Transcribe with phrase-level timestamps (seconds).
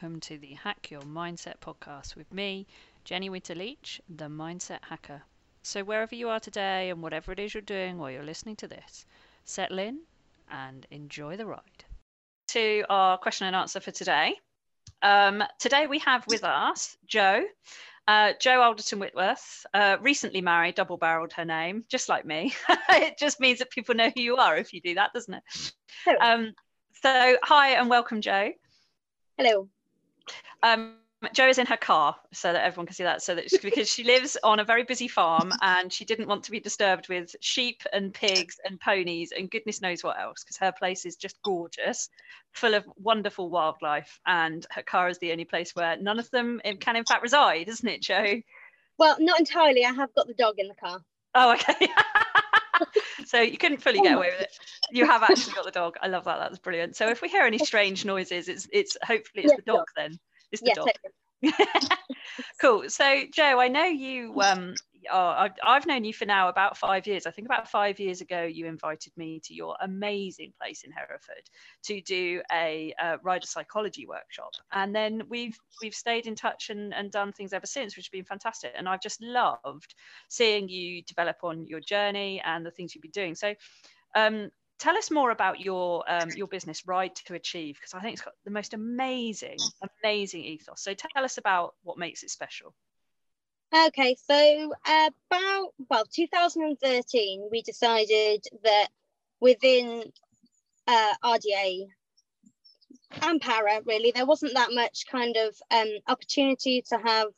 [0.00, 2.66] welcome to the Hack Your Mindset podcast with me,
[3.04, 5.20] Jenny Winter Leach, the Mindset Hacker.
[5.62, 8.68] So, wherever you are today and whatever it is you're doing while you're listening to
[8.68, 9.04] this,
[9.44, 9.98] settle in
[10.50, 11.84] and enjoy the ride.
[12.48, 14.36] To our question and answer for today.
[15.02, 17.44] Um, today we have with us Jo.
[18.08, 22.54] Uh, Jo Alderton Whitworth, uh, recently married, double barreled her name, just like me.
[22.88, 25.42] it just means that people know who you are if you do that, doesn't it?
[26.22, 26.54] Um,
[27.02, 28.52] so, hi and welcome, Jo.
[29.36, 29.68] Hello.
[30.62, 30.96] Um,
[31.34, 33.22] Jo is in her car so that everyone can see that.
[33.22, 36.42] So that she, because she lives on a very busy farm and she didn't want
[36.44, 40.56] to be disturbed with sheep and pigs and ponies and goodness knows what else because
[40.56, 42.08] her place is just gorgeous,
[42.52, 46.60] full of wonderful wildlife, and her car is the only place where none of them
[46.80, 48.40] can in fact reside, isn't it, Jo?
[48.98, 49.84] Well, not entirely.
[49.84, 51.02] I have got the dog in the car.
[51.34, 51.88] Oh, okay.
[53.30, 54.58] so you couldn't fully get away with it.
[54.92, 55.94] You have actually got the dog.
[56.02, 56.40] I love that.
[56.40, 56.96] That's brilliant.
[56.96, 59.86] So if we hear any strange noises, it's it's hopefully it's the dog, dog.
[59.96, 60.18] then.
[60.50, 61.92] It's the dog.
[62.60, 62.90] cool.
[62.90, 64.74] So Jo, I know you um
[65.10, 67.26] oh, I've known you for now about five years.
[67.26, 71.48] I think about five years ago, you invited me to your amazing place in Hereford
[71.84, 76.92] to do a, a rider psychology workshop, and then we've we've stayed in touch and,
[76.94, 78.72] and done things ever since, which has been fantastic.
[78.76, 79.94] And I've just loved
[80.28, 83.34] seeing you develop on your journey and the things you've been doing.
[83.34, 83.54] So.
[84.16, 88.14] Um, tell us more about your um, your business ride to achieve because i think
[88.14, 89.58] it's got the most amazing
[90.02, 92.74] amazing ethos so tell us about what makes it special
[93.72, 98.88] Okay, so about well, 2013, we decided that
[99.40, 100.10] within
[100.88, 101.86] uh, RDA
[103.22, 107.28] and Para, really, there wasn't that much kind of um, opportunity to have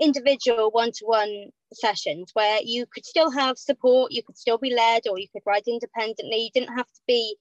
[0.00, 5.20] individual one-to-one sessions where you could still have support, you could still be led, or
[5.20, 6.38] you could ride independently.
[6.38, 7.36] You didn't have to be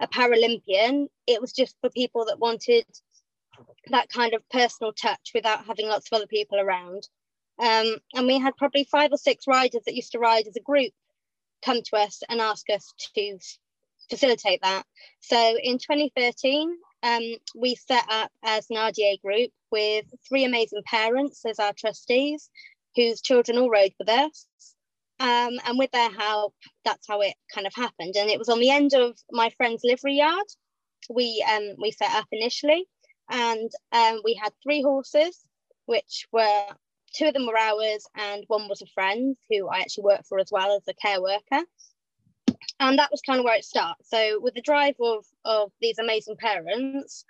[0.00, 1.08] a Paralympian.
[1.26, 2.86] It was just for people that wanted
[3.90, 7.08] that kind of personal touch without having lots of other people around.
[7.58, 10.60] Um, and we had probably five or six riders that used to ride as a
[10.60, 10.92] group
[11.64, 13.38] come to us and ask us to
[14.10, 14.84] facilitate that.
[15.20, 17.22] So in 2013, um,
[17.54, 22.50] we set up as an RDA group with three amazing parents as our trustees,
[22.96, 24.46] whose children all rode with us.
[25.20, 26.54] Um, and with their help,
[26.84, 28.14] that's how it kind of happened.
[28.16, 30.46] And it was on the end of my friend's livery yard.
[31.08, 32.86] We um, we set up initially,
[33.30, 35.38] and um, we had three horses,
[35.86, 36.66] which were
[37.14, 40.38] two of them were ours and one was a friend who I actually worked for
[40.38, 41.64] as well as a care worker.
[42.80, 44.04] And that was kind of where it started.
[44.04, 47.24] So with the drive of, of these amazing parents,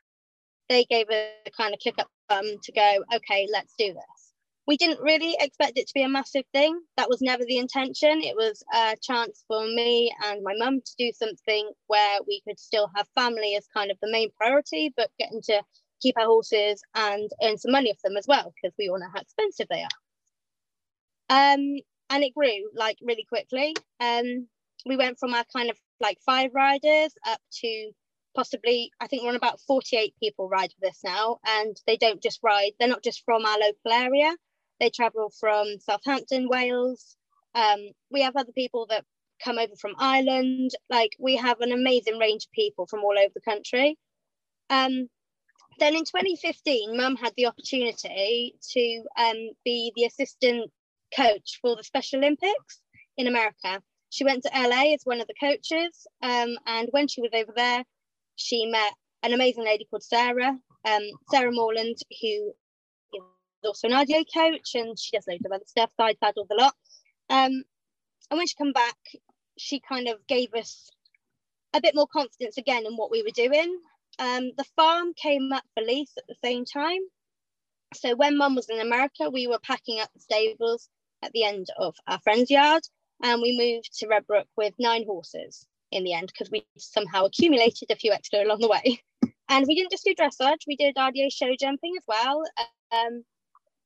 [0.69, 4.33] they gave a kind of kick up um, to go, okay, let's do this.
[4.67, 6.81] We didn't really expect it to be a massive thing.
[6.97, 8.23] That was never the intention.
[8.23, 12.59] It was a chance for me and my mum to do something where we could
[12.59, 15.63] still have family as kind of the main priority, but getting to
[16.05, 19.09] keep our horses and earn some money off them as well because we all know
[19.13, 21.55] how expensive they are.
[21.55, 21.79] Um,
[22.11, 23.75] and it grew like really quickly.
[24.01, 24.47] Um,
[24.87, 27.91] we went from our kind of like five riders up to
[28.37, 32.23] possibly I think we're on about 48 people ride with us now, and they don't
[32.23, 32.73] just ride.
[32.79, 34.37] They're not just from our local area.
[34.81, 37.17] They travel from Southampton, Wales.
[37.55, 37.79] Um,
[38.11, 39.05] we have other people that
[39.43, 40.73] come over from Ireland.
[40.91, 43.97] Like we have an amazing range of people from all over the country.
[44.71, 45.09] Um,
[45.79, 50.71] then in 2015, Mum had the opportunity to um, be the assistant
[51.17, 52.81] coach for the Special Olympics
[53.17, 53.83] in America.
[54.11, 57.53] She went to LA as one of the coaches, um, and when she was over
[57.55, 57.85] there,
[58.37, 58.93] she met
[59.23, 62.53] an amazing lady called Sarah, um, Sarah Morland, who
[63.13, 63.23] is
[63.65, 66.75] also an RDA coach, and she does loads of other stuff, side paddles a lot.
[67.31, 67.65] Um,
[68.31, 68.97] and when she come back,
[69.59, 70.91] she kind of gave us
[71.75, 73.81] a bit more confidence again in what we were doing.
[74.19, 77.01] Um, the farm came up for lease at the same time.
[77.95, 80.89] So when mum was in America, we were packing up the stables
[81.23, 82.83] at the end of our friend's yard
[83.23, 87.91] and we moved to Redbrook with nine horses in the end because we somehow accumulated
[87.91, 89.01] a few extra along the way.
[89.51, 92.43] And we didn't just do dressage, we did RDA show jumping as well.
[92.91, 93.25] Um,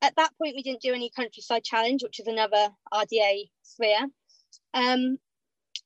[0.00, 4.06] at that point, we didn't do any countryside challenge, which is another RDA sphere.
[4.72, 5.18] Um,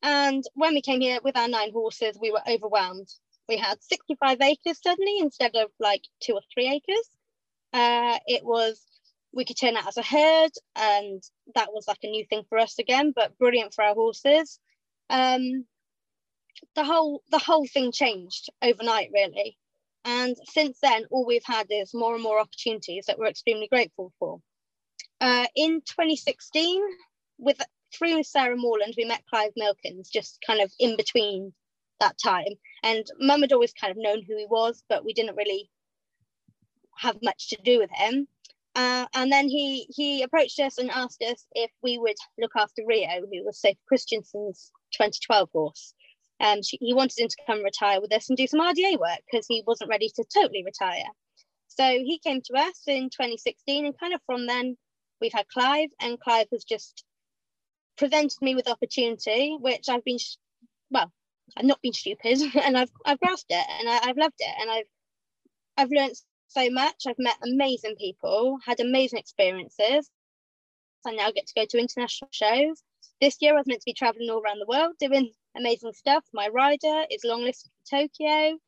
[0.02, 3.08] and when we came here with our nine horses, we were overwhelmed
[3.52, 7.08] we had 65 acres suddenly instead of like two or three acres.
[7.72, 8.80] Uh, it was,
[9.34, 11.22] we could turn out as a herd and
[11.54, 14.58] that was like a new thing for us again, but brilliant for our horses.
[15.10, 15.66] Um,
[16.74, 19.56] the whole the whole thing changed overnight really
[20.04, 24.12] and since then all we've had is more and more opportunities that we're extremely grateful
[24.18, 24.38] for
[25.20, 26.82] uh, in 2016
[27.38, 27.60] with
[27.92, 31.52] through sarah morland we met clive milkins just kind of in between
[32.02, 32.54] that time.
[32.82, 35.70] And mum had always kind of known who he was, but we didn't really
[36.98, 38.26] have much to do with him.
[38.74, 42.82] Uh, and then he he approached us and asked us if we would look after
[42.86, 45.94] Rio, who was Sophie Christiansen's 2012 horse.
[46.40, 49.20] Um, she, he wanted him to come retire with us and do some RDA work
[49.30, 51.04] because he wasn't ready to totally retire.
[51.68, 54.76] So he came to us in 2016, and kind of from then
[55.20, 57.04] we've had Clive, and Clive has just
[57.96, 60.18] presented me with opportunity, which I've been,
[60.90, 61.12] well,
[61.56, 64.70] I've not been stupid, and I've I've grasped it, and I, have loved it, and
[64.70, 64.86] I've
[65.76, 66.16] I've learned
[66.48, 67.04] so much.
[67.06, 70.10] I've met amazing people, had amazing experiences.
[71.06, 72.82] I now get to go to international shows.
[73.20, 76.24] This year I was meant to be traveling all around the world doing amazing stuff.
[76.32, 78.58] My rider is longlisted for Tokyo.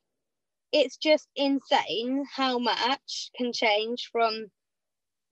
[0.71, 4.47] It's just insane how much can change from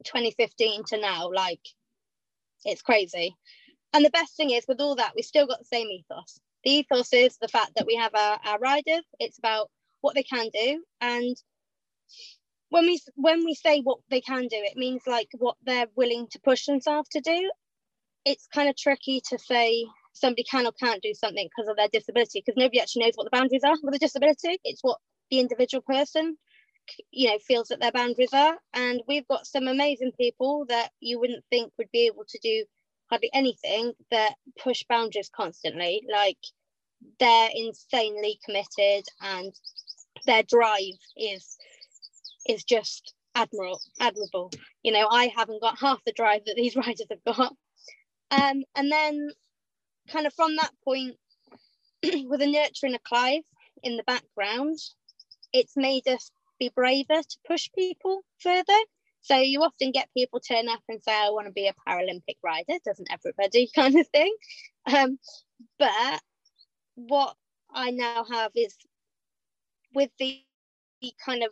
[0.06, 1.30] 2015 to now.
[1.32, 1.62] Like,
[2.66, 3.36] it's crazy.
[3.94, 6.40] And the best thing is, with all that, we still got the same ethos.
[6.64, 9.06] The ethos is the fact that we have our, our riders.
[9.20, 9.70] It's about
[10.02, 11.36] what they can do, and
[12.70, 16.28] when we when we say what they can do, it means like what they're willing
[16.32, 17.52] to push themselves to do.
[18.26, 21.90] It's kind of tricky to say somebody can or can't do something because of their
[21.92, 24.60] disability because nobody actually knows what the boundaries are with a disability.
[24.64, 25.00] It's what
[25.30, 26.38] the individual person
[27.12, 31.20] you know feels that their boundaries are and we've got some amazing people that you
[31.20, 32.66] wouldn't think would be able to do
[33.14, 36.40] hardly anything that push boundaries constantly like
[37.20, 39.54] they're insanely committed and
[40.26, 41.58] their drive is
[42.50, 44.50] is just admirable admirable.
[44.82, 47.54] You know i haven't got half the drive that these riders have got.
[48.32, 49.30] Um, and then
[50.10, 51.16] kind of from that point
[52.04, 53.44] with a nurturing of clive
[53.84, 54.80] in the background
[55.54, 58.80] it's made us be braver to push people further
[59.24, 62.38] so you often get people turn up and say i want to be a paralympic
[62.44, 64.34] rider doesn't everybody kind of thing
[64.94, 65.18] um,
[65.80, 66.22] but
[66.96, 67.36] what
[67.74, 68.76] i now have is
[69.96, 70.44] with the
[71.26, 71.52] kind of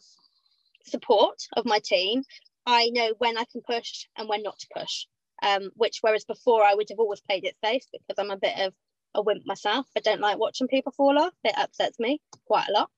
[0.86, 2.24] support of my team,
[2.66, 5.06] I know when I can push and when not to push.
[5.44, 8.60] Um, which whereas before I would have always played it safe because I'm a bit
[8.60, 8.74] of
[9.16, 9.88] a wimp myself.
[9.98, 11.34] I don't like watching people fall off.
[11.44, 12.92] It upsets me quite a lot.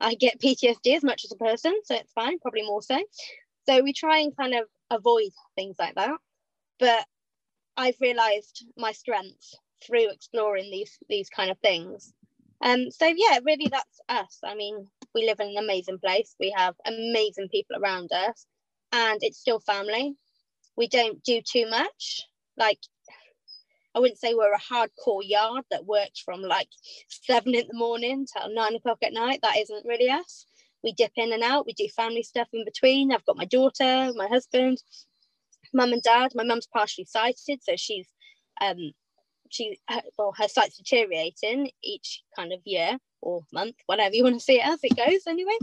[0.00, 3.02] I get PTSD as much as a person, so it's fine, probably more so.
[3.68, 6.16] So we try and kind of avoid things like that.
[6.78, 7.04] But
[7.76, 9.54] I've realized my strengths
[9.86, 12.14] through exploring these these kind of things.
[12.62, 14.38] Um, so yeah, really that's us.
[14.42, 16.34] I mean, we live in an amazing place.
[16.40, 18.46] We have amazing people around us,
[18.92, 20.16] and it's still family.
[20.76, 22.22] We don't do too much.
[22.56, 22.80] Like,
[23.94, 26.70] I wouldn't say we're a hardcore yard that works from like
[27.08, 29.40] seven in the morning till nine o'clock at night.
[29.42, 30.46] That isn't really us.
[30.82, 31.66] We dip in and out.
[31.66, 33.12] We do family stuff in between.
[33.12, 34.78] I've got my daughter, my husband,
[35.72, 36.32] mum and dad.
[36.34, 38.08] My mum's partially sighted, so she's
[38.60, 38.92] um,
[39.50, 39.78] she
[40.16, 44.60] well her sight's deteriorating each kind of year or month, whatever you want to see
[44.60, 45.56] it as it goes anyway.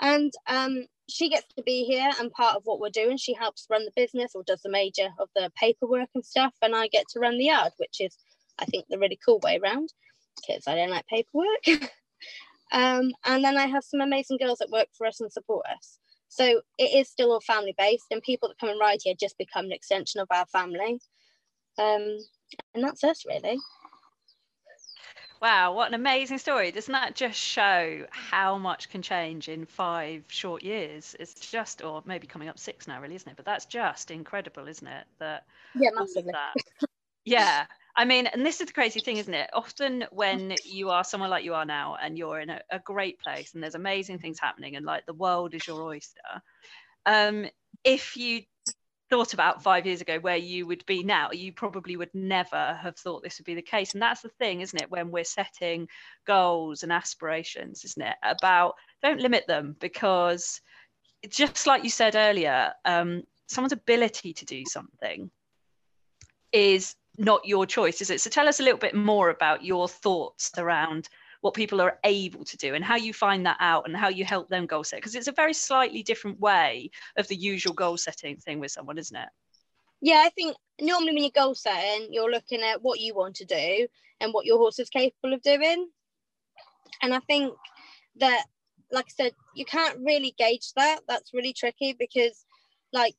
[0.00, 3.16] And um, she gets to be here and part of what we're doing.
[3.16, 6.74] She helps run the business or does the major of the paperwork and stuff, and
[6.74, 8.16] I get to run the yard, which is
[8.58, 9.92] I think the really cool way around
[10.36, 11.92] because I don't like paperwork.
[12.72, 15.98] um, and then I have some amazing girls that work for us and support us.
[16.28, 19.38] So it is still all family based, and people that come and ride here just
[19.38, 21.00] become an extension of our family.
[21.78, 22.18] Um,
[22.74, 23.58] and that's us really.
[25.42, 26.70] Wow, what an amazing story.
[26.70, 31.14] Doesn't that just show how much can change in five short years?
[31.20, 33.36] It's just, or maybe coming up six now, really, isn't it?
[33.36, 35.04] But that's just incredible, isn't it?
[35.18, 36.32] That yeah, massively.
[36.32, 36.54] That,
[37.26, 37.66] yeah.
[37.96, 39.48] I mean, and this is the crazy thing, isn't it?
[39.54, 43.18] Often when you are somewhere like you are now and you're in a, a great
[43.20, 46.42] place and there's amazing things happening and like the world is your oyster,
[47.06, 47.46] um,
[47.84, 48.42] if you
[49.08, 52.96] thought about five years ago where you would be now, you probably would never have
[52.96, 53.92] thought this would be the case.
[53.94, 54.90] And that's the thing, isn't it?
[54.90, 55.88] When we're setting
[56.26, 58.16] goals and aspirations, isn't it?
[58.22, 60.60] About don't limit them because
[61.28, 65.30] just like you said earlier, um, someone's ability to do something
[66.52, 68.20] is not your choice, is it?
[68.20, 71.08] So tell us a little bit more about your thoughts around
[71.40, 74.24] what people are able to do and how you find that out and how you
[74.24, 77.96] help them goal set because it's a very slightly different way of the usual goal
[77.96, 79.28] setting thing with someone isn't it?
[80.00, 83.44] Yeah i think normally when you're goal setting you're looking at what you want to
[83.44, 83.86] do
[84.20, 85.88] and what your horse is capable of doing.
[87.02, 87.54] And i think
[88.16, 88.44] that
[88.90, 91.00] like i said you can't really gauge that.
[91.06, 92.44] That's really tricky because
[92.92, 93.16] like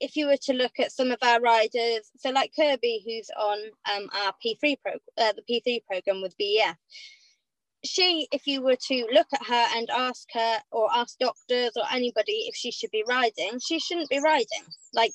[0.00, 3.58] if you were to look at some of our riders, so like Kirby, who's on
[3.94, 6.76] um, our P3 pro, uh, the P3 program with BEF,
[7.84, 11.84] she, if you were to look at her and ask her or ask doctors or
[11.92, 14.46] anybody if she should be riding, she shouldn't be riding.
[14.92, 15.12] Like,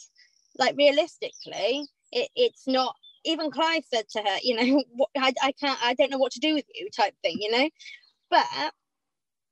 [0.58, 2.96] like realistically, it, it's not.
[3.24, 4.84] Even Clive said to her, you know,
[5.18, 7.70] I, I can't, I don't know what to do with you, type thing, you know.
[8.32, 8.46] But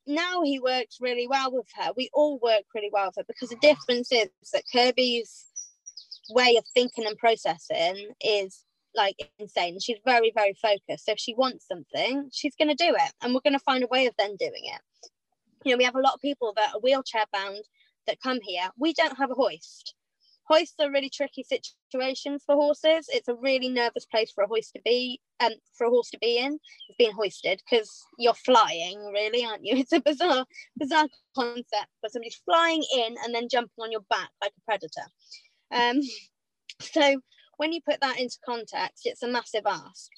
[0.10, 1.92] now he works really well with her.
[1.96, 5.46] We all work really well with her because the difference is that Kirby's
[6.30, 8.64] way of thinking and processing is
[8.96, 9.80] like insane.
[9.80, 11.06] She's very, very focused.
[11.06, 13.84] So if she wants something, she's going to do it, and we're going to find
[13.84, 14.82] a way of then doing it.
[15.64, 17.64] You know, we have a lot of people that are wheelchair bound
[18.08, 18.70] that come here.
[18.78, 19.94] We don't have a hoist.
[20.50, 23.08] Hoists are really tricky situations for horses.
[23.10, 26.18] It's a really nervous place for a hoist to be, um, for a horse to
[26.18, 26.60] be in,
[26.98, 29.76] being hoisted because you're flying, really, aren't you?
[29.78, 34.30] It's a bizarre, bizarre concept, but somebody's flying in and then jumping on your back
[34.42, 35.08] like a predator.
[35.72, 36.02] Um,
[36.82, 37.22] so
[37.58, 40.10] when you put that into context, it's a massive ask.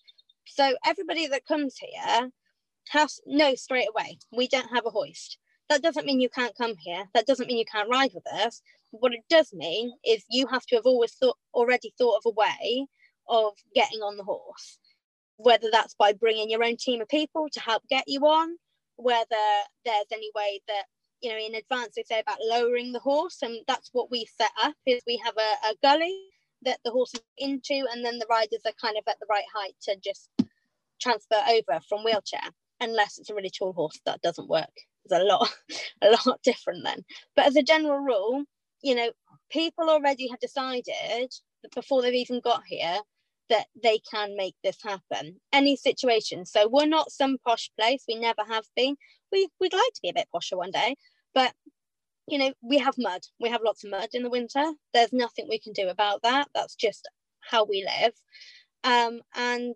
[0.48, 2.30] So everybody that comes here
[2.90, 5.38] has no straight away we don't have a hoist.
[5.70, 7.06] That doesn't mean you can't come here.
[7.14, 8.62] That doesn't mean you can't ride with us.
[8.92, 12.36] What it does mean is you have to have always thought already thought of a
[12.36, 12.88] way
[13.28, 14.80] of getting on the horse,
[15.38, 18.58] whether that's by bringing your own team of people to help get you on,
[18.98, 19.26] whether
[19.86, 20.84] there's any way that
[21.22, 24.52] you know in advance they say about lowering the horse, and that's what we set
[24.62, 24.76] up.
[24.86, 26.18] Is we have a, a gully
[26.64, 29.46] that the horse is into, and then the riders are kind of at the right
[29.54, 30.30] height to just
[31.02, 32.42] transfer over from wheelchair.
[32.80, 34.72] Unless it's a really tall horse, that doesn't work.
[35.06, 35.50] It's a lot,
[36.02, 37.04] a lot different then.
[37.36, 38.44] But as a general rule,
[38.82, 39.12] you know,
[39.50, 41.32] people already have decided
[41.74, 43.00] before they've even got here
[43.50, 45.40] that they can make this happen.
[45.52, 46.46] Any situation.
[46.46, 48.04] So we're not some posh place.
[48.08, 48.96] We never have been.
[49.32, 50.96] We we'd like to be a bit posher one day,
[51.34, 51.54] but
[52.28, 53.22] you know, we have mud.
[53.40, 54.64] We have lots of mud in the winter.
[54.94, 56.48] There's nothing we can do about that.
[56.56, 57.10] That's just
[57.42, 58.14] how we live.
[58.84, 59.76] Um, and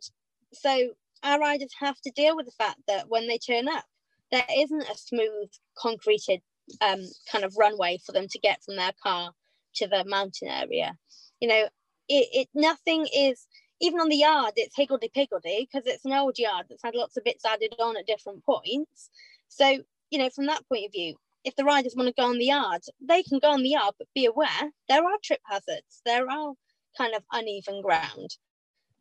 [0.53, 0.91] so
[1.23, 3.85] our riders have to deal with the fact that when they turn up,
[4.31, 6.41] there isn't a smooth, concreted
[6.81, 9.31] um, kind of runway for them to get from their car
[9.75, 10.97] to the mountain area.
[11.39, 11.63] You know,
[12.07, 13.47] it, it nothing is
[13.81, 14.53] even on the yard.
[14.55, 17.97] It's higgledy piggledy because it's an old yard that's had lots of bits added on
[17.97, 19.09] at different points.
[19.47, 19.79] So
[20.11, 22.45] you know, from that point of view, if the riders want to go on the
[22.45, 26.29] yard, they can go on the yard, but be aware there are trip hazards, there
[26.29, 26.53] are
[26.97, 28.29] kind of uneven ground.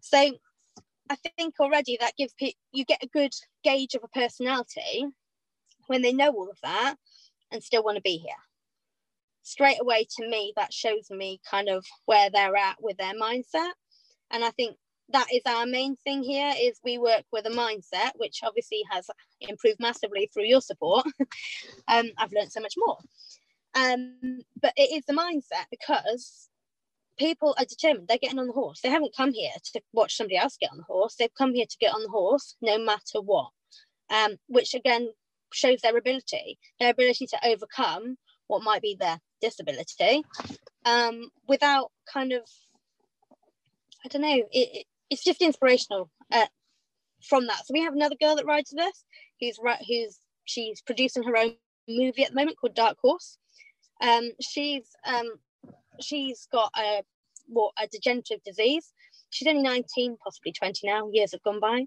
[0.01, 0.19] So
[1.11, 5.07] I think already that gives people, you get a good gauge of a personality
[5.87, 6.97] when they know all of that
[7.55, 8.35] and still want to be here.
[9.43, 13.73] Straight away to me, that shows me kind of where they're at with their mindset.
[14.31, 14.77] And I think
[15.11, 19.09] that is our main thing here is we work with a mindset which obviously has
[19.41, 21.07] improved massively through your support.
[21.87, 22.99] Um, i've learned so much more.
[23.75, 26.49] Um, but it is the mindset because
[27.19, 28.09] people are determined.
[28.09, 28.81] They're getting on the horse.
[28.81, 31.17] They haven't come here to watch somebody else get on the horse.
[31.17, 33.51] They've come here to get on the horse no matter what.
[34.11, 35.11] Um, which again
[35.55, 40.23] shows their ability their ability to overcome what might be their disability
[40.85, 42.43] um, without kind of
[44.05, 44.43] I don't know.
[44.53, 46.47] It, it's just inspirational uh,
[47.23, 47.67] from that.
[47.67, 49.05] So we have another girl that rides with us
[49.41, 51.55] who's right who's she's producing her own
[51.89, 53.39] movie at the moment called Dark Horse.
[54.03, 55.31] Um, she's um,
[56.01, 57.03] she's got a
[57.47, 58.93] what a degenerative disease.
[59.31, 61.09] She's only 19, possibly 20 now.
[61.13, 61.87] Years have gone by,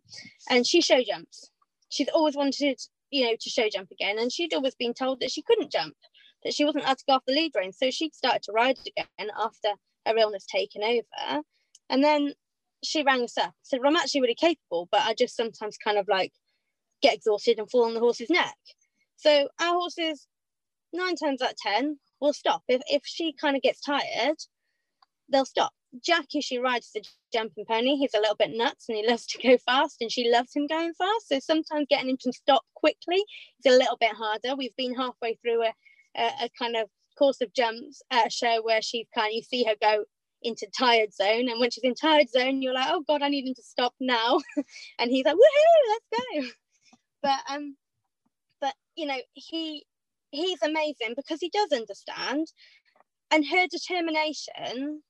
[0.50, 1.50] and she show jumps.
[1.90, 2.78] She's always wanted,
[3.12, 5.96] you know, to show jump again, and she'd always been told that she couldn't jump,
[6.44, 7.74] that she wasn't allowed to go off the lead rein.
[7.74, 9.70] So she'd started to ride again after
[10.06, 11.42] her illness taken over,
[11.90, 12.34] and then
[12.84, 15.98] she rang us up, said, well, I'm actually really capable, but I just sometimes kind
[15.98, 16.32] of like
[17.02, 18.56] get exhausted and fall on the horse's neck.
[19.16, 20.28] So our horses,
[20.94, 22.64] nine times out of 10, will stop.
[22.68, 24.38] If, if she kind of gets tired,
[25.32, 25.74] they'll stop.
[26.04, 27.04] Jackie, she rides the
[27.34, 27.96] jumping pony.
[27.96, 30.68] He's a little bit nuts and he loves to go fast, and she loves him
[30.68, 31.30] going fast.
[31.30, 33.24] So sometimes getting him to stop quickly
[33.64, 34.56] is a little bit harder.
[34.56, 35.74] We've been halfway through a,
[36.16, 39.42] a, a kind of course of jumps at a show where she kind of you
[39.42, 40.04] see her go
[40.44, 43.48] into tired zone and when she's in tired zone you're like oh god i need
[43.48, 44.40] him to stop now
[45.00, 46.06] and he's like woohoo let's
[46.44, 46.48] go
[47.24, 47.76] but um
[48.62, 49.84] but you know he
[50.30, 52.48] he's amazing because he does understand
[53.32, 55.02] and her determination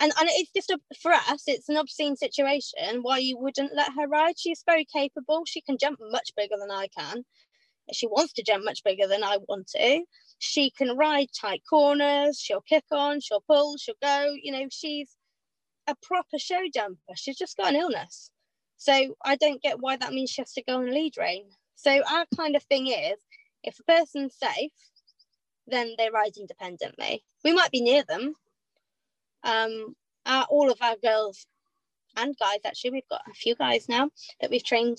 [0.00, 3.92] and, and it's just a, for us it's an obscene situation why you wouldn't let
[3.92, 7.24] her ride she's very capable she can jump much bigger than i can
[7.92, 10.04] she wants to jump much bigger than i want to
[10.38, 14.34] she can ride tight corners, she'll kick on, she'll pull, she'll go.
[14.40, 15.16] You know, she's
[15.86, 17.14] a proper show jumper.
[17.16, 18.30] She's just got an illness.
[18.76, 21.46] So I don't get why that means she has to go on lead rein.
[21.74, 23.18] So our kind of thing is
[23.64, 24.72] if a person's safe,
[25.66, 27.24] then they ride independently.
[27.44, 28.34] We might be near them.
[29.48, 31.46] Um, our, all of our girls
[32.16, 34.98] and guys, actually, we've got a few guys now that we've trained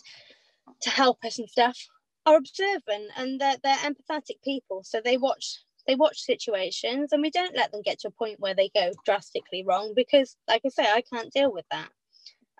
[0.81, 1.77] to help us and stuff
[2.25, 4.83] are observant and they're, they're empathetic people.
[4.83, 8.39] So they watch they watch situations and we don't let them get to a point
[8.39, 11.89] where they go drastically wrong because like i say i can't deal with that.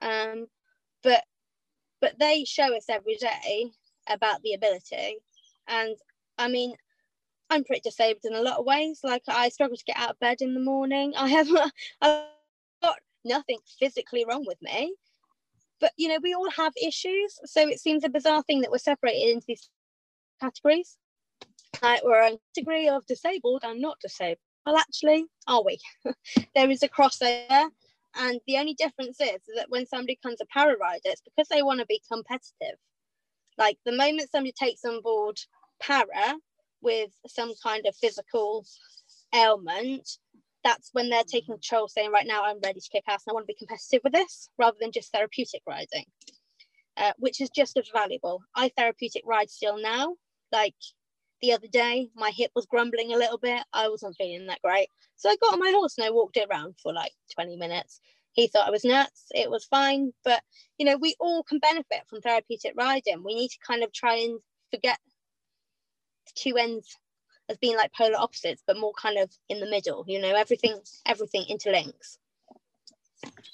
[0.02, 0.48] Um,
[1.04, 1.24] but
[2.02, 3.72] but they show us every day
[4.10, 5.18] about the ability.
[5.68, 5.96] And
[6.38, 6.74] I mean,
[7.50, 9.00] I'm pretty disabled in a lot of ways.
[9.04, 11.14] Like I struggle to get out of bed in the morning.
[11.18, 11.48] I have
[12.02, 12.26] I've
[12.82, 14.96] got nothing physically wrong with me.
[15.80, 17.40] But you know, we all have issues.
[17.46, 19.70] So it seems a bizarre thing that we're separated into these
[20.40, 20.98] categories.
[21.82, 24.40] Like we're a degree of disabled and not disabled.
[24.66, 25.80] Well, actually, are we?
[26.56, 27.70] there is a crossover.
[28.16, 31.64] And the only difference is that when somebody becomes a para rider, it's because they
[31.64, 32.78] want to be competitive.
[33.58, 35.40] Like the moment somebody takes on board
[35.80, 36.36] para
[36.82, 38.66] with some kind of physical
[39.34, 40.10] ailment,
[40.64, 43.34] that's when they're taking control, saying, right now I'm ready to kick ass and I
[43.34, 46.06] want to be competitive with this rather than just therapeutic riding,
[46.98, 48.42] uh, which is just as valuable.
[48.56, 50.16] I therapeutic ride still now.
[50.52, 50.76] Like
[51.42, 53.64] the other day, my hip was grumbling a little bit.
[53.74, 54.90] I wasn't feeling that great.
[55.16, 58.02] So I got on my horse and I walked it around for like 20 minutes.
[58.34, 59.26] He thought I was nuts.
[59.32, 60.12] It was fine.
[60.24, 60.42] But,
[60.78, 63.24] you know, we all can benefit from therapeutic riding.
[63.24, 64.40] We need to kind of try and
[64.72, 65.00] forget
[66.34, 66.98] two ends
[67.50, 70.06] as being like polar opposites, but more kind of in the middle.
[70.08, 72.18] You know, everything everything interlinks.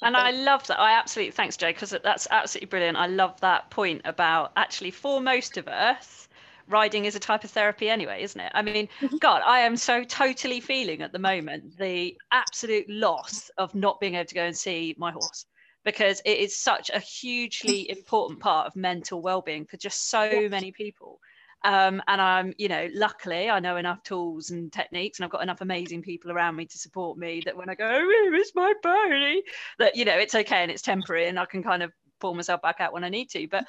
[0.01, 0.79] And I love that.
[0.79, 2.97] I absolutely thanks, Jo, because that's absolutely brilliant.
[2.97, 6.27] I love that point about actually for most of us,
[6.67, 8.51] riding is a type of therapy anyway, isn't it?
[8.53, 9.17] I mean, mm-hmm.
[9.17, 14.15] God, I am so totally feeling at the moment the absolute loss of not being
[14.15, 15.45] able to go and see my horse
[15.83, 20.71] because it is such a hugely important part of mental well-being for just so many
[20.71, 21.19] people.
[21.65, 25.41] Um, and I'm, you know, luckily I know enough tools and techniques, and I've got
[25.41, 28.71] enough amazing people around me to support me that when I go, oh, it's my
[28.83, 29.41] pony,
[29.79, 31.91] that you know it's okay and it's temporary, and I can kind of
[32.21, 33.47] pull myself back out when I need to.
[33.47, 33.65] But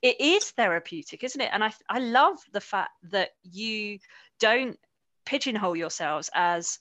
[0.00, 1.50] it is therapeutic, isn't it?
[1.52, 3.98] And I I love the fact that you
[4.38, 4.78] don't
[5.26, 6.78] pigeonhole yourselves as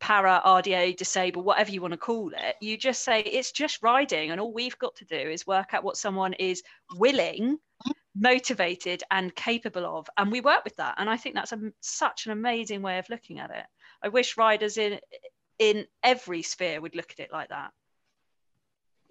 [0.00, 2.56] para, RDA, disabled, whatever you want to call it.
[2.60, 5.84] You just say it's just riding, and all we've got to do is work out
[5.84, 6.64] what someone is
[6.96, 7.58] willing
[8.14, 10.94] motivated and capable of and we work with that.
[10.98, 13.64] And i think that's a, such an amazing way of looking at it.
[14.02, 15.00] I wish riders in
[15.58, 17.70] in every sphere would look at it like that.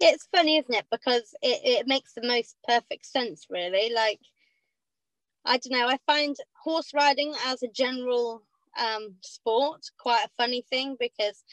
[0.00, 0.86] It's funny isn't it?
[0.90, 3.92] Because it, it makes the most perfect sense really.
[3.92, 4.20] Like
[5.44, 8.42] i don't know i find horse riding as a general
[8.78, 11.44] um, sport quite a funny thing because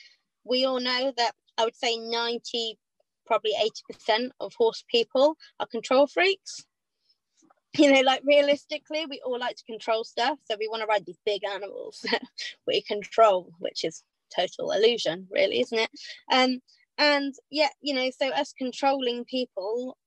[0.44, 2.78] we all know that i would say 90
[3.26, 3.52] probably
[4.10, 6.66] 80% of horse people are control freaks
[7.78, 10.40] you know, like realistically, we all like to control stuff.
[10.46, 12.06] So we want to ride these big animals
[12.68, 14.04] we control, which is
[14.36, 15.90] total illusion, really, isn't it?
[16.32, 16.60] Um,
[16.98, 19.98] and yeah, you know, so us controlling people,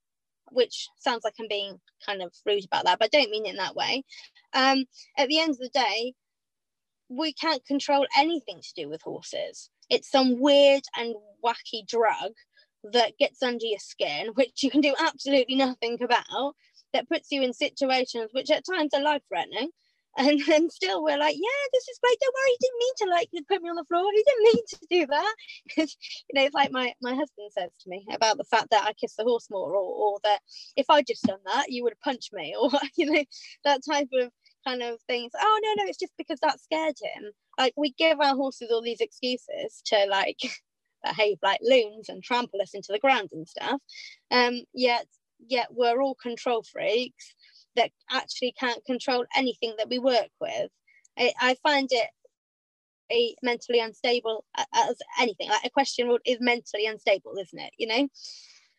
[0.51, 3.51] which sounds like I'm being kind of rude about that, but I don't mean it
[3.51, 4.03] in that way.
[4.53, 4.85] Um,
[5.17, 6.13] at the end of the day,
[7.09, 9.69] we can't control anything to do with horses.
[9.89, 12.33] It's some weird and wacky drug
[12.91, 16.53] that gets under your skin, which you can do absolutely nothing about
[16.93, 19.69] that puts you in situations which at times are life threatening.
[20.15, 22.17] And then still we're like, yeah, this is great.
[22.19, 24.09] Don't worry, he didn't mean to like put me on the floor.
[24.13, 25.35] He didn't mean to do that.
[25.77, 28.93] you know, it's like my, my husband says to me about the fact that I
[28.93, 30.39] kiss the horse more, or, or that
[30.75, 33.23] if I'd just done that, you would have punched me, or you know,
[33.65, 34.31] that type of
[34.65, 35.31] kind of things.
[35.39, 37.31] Oh no, no, it's just because that scared him.
[37.57, 40.39] Like we give our horses all these excuses to like
[41.03, 43.79] behave like loons and trample us into the ground and stuff.
[44.31, 45.05] Um, yet
[45.47, 47.33] yet we're all control freaks
[47.75, 50.69] that actually can't control anything that we work with.
[51.17, 52.07] I, I find it
[53.11, 55.49] a mentally unstable as anything.
[55.49, 57.71] Like equestrian world is mentally unstable, isn't it?
[57.77, 58.07] You know,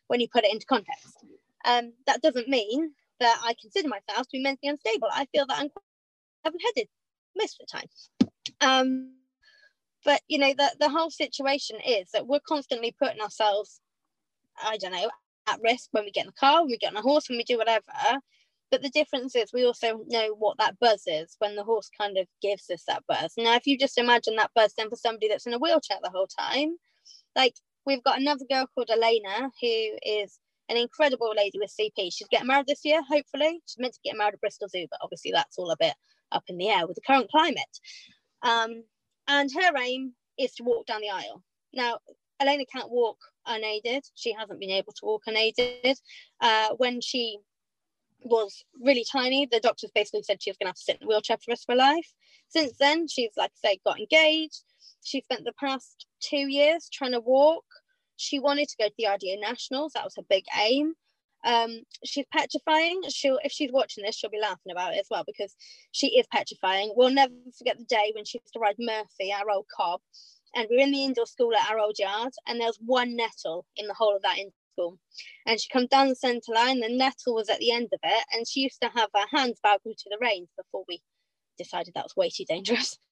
[0.09, 1.17] when you put it into context.
[1.65, 5.09] Um, that doesn't mean that I consider myself to be mentally unstable.
[5.13, 5.71] I feel that I'm
[6.45, 6.89] level-headed
[7.37, 8.31] most of the time.
[8.61, 9.15] Um,
[10.05, 13.81] but you know, the, the whole situation is that we're constantly putting ourselves,
[14.63, 15.11] I don't know,
[15.47, 17.39] at risk when we get in the car, when we get on a horse, when
[17.39, 17.83] we do whatever.
[18.71, 22.19] But the difference is we also know what that buzz is when the horse kind
[22.19, 23.33] of gives us that buzz.
[23.39, 26.11] Now, if you just imagine that buzz then for somebody that's in a wheelchair the
[26.11, 26.77] whole time,
[27.37, 27.55] like
[27.87, 32.11] we've got another girl called Elena who is an incredible lady with CP.
[32.13, 33.61] She's getting married this year, hopefully.
[33.67, 35.95] She's meant to get married at Bristol Zoo, but obviously that's all a bit
[36.33, 37.63] up in the air with the current climate.
[38.43, 38.85] Um,
[39.29, 41.43] and her aim is to walk down the aisle.
[41.73, 41.99] Now,
[42.41, 44.05] Elena can't walk unaided.
[44.15, 45.99] She hasn't been able to walk unaided.
[46.41, 47.39] Uh, when she
[48.21, 51.05] was really tiny, the doctors basically said she was going to have to sit in
[51.05, 52.13] a wheelchair for the rest of her life.
[52.49, 54.63] Since then, she's, like I say, got engaged.
[55.03, 57.65] She spent the past two years trying to walk.
[58.17, 59.93] She wanted to go to the RDA Nationals.
[59.95, 60.95] That was her big aim.
[61.45, 63.03] Um, she's petrifying.
[63.11, 65.55] She'll, if she's watching this, she'll be laughing about it as well because
[65.93, 66.95] she is petrifying.
[66.97, 70.01] We'll never forget the day when she used to ride Murphy, our old cob,
[70.55, 73.17] and we are in the indoor school at our old yard, and there was one
[73.17, 74.99] nettle in the whole of that indoor school.
[75.47, 78.25] And she come down the centre line, the nettle was at the end of it,
[78.33, 81.03] and she used to have her hands bowed to the reins before we
[81.59, 82.99] decided that was way too dangerous.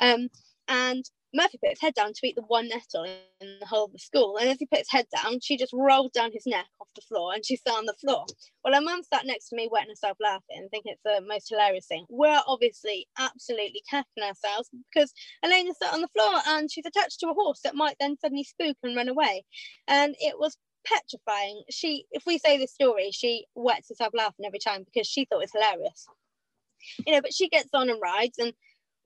[0.00, 0.28] Um,
[0.66, 3.92] and Murphy put his head down to eat the one nettle in the whole of
[3.92, 4.36] the school.
[4.36, 7.00] And as he put his head down, she just rolled down his neck off the
[7.02, 8.26] floor and she sat on the floor.
[8.62, 11.86] Well, her mum sat next to me, wetting herself laughing, thinking it's the most hilarious
[11.86, 12.04] thing.
[12.10, 17.28] We're obviously absolutely cackling ourselves because Elena sat on the floor and she's attached to
[17.28, 19.44] a horse that might then suddenly spook and run away.
[19.88, 21.62] And it was petrifying.
[21.70, 25.38] She, if we say this story, she wets herself laughing every time because she thought
[25.42, 26.06] it was hilarious.
[27.06, 28.52] You know, but she gets on and rides and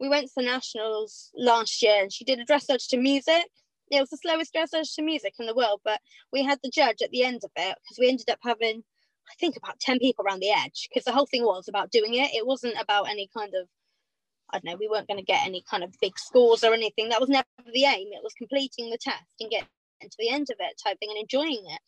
[0.00, 3.46] we went to the nationals last year and she did a dressage to music.
[3.90, 6.00] It was the slowest dressage to music in the world but
[6.32, 8.82] we had the judge at the end of it because we ended up having
[9.30, 12.14] i think about 10 people around the edge because the whole thing was about doing
[12.14, 12.34] it.
[12.34, 13.68] It wasn't about any kind of
[14.50, 17.08] i don't know we weren't going to get any kind of big scores or anything.
[17.08, 18.08] That was never the aim.
[18.12, 19.68] It was completing the test and getting
[20.02, 21.80] to the end of it type thing and enjoying it.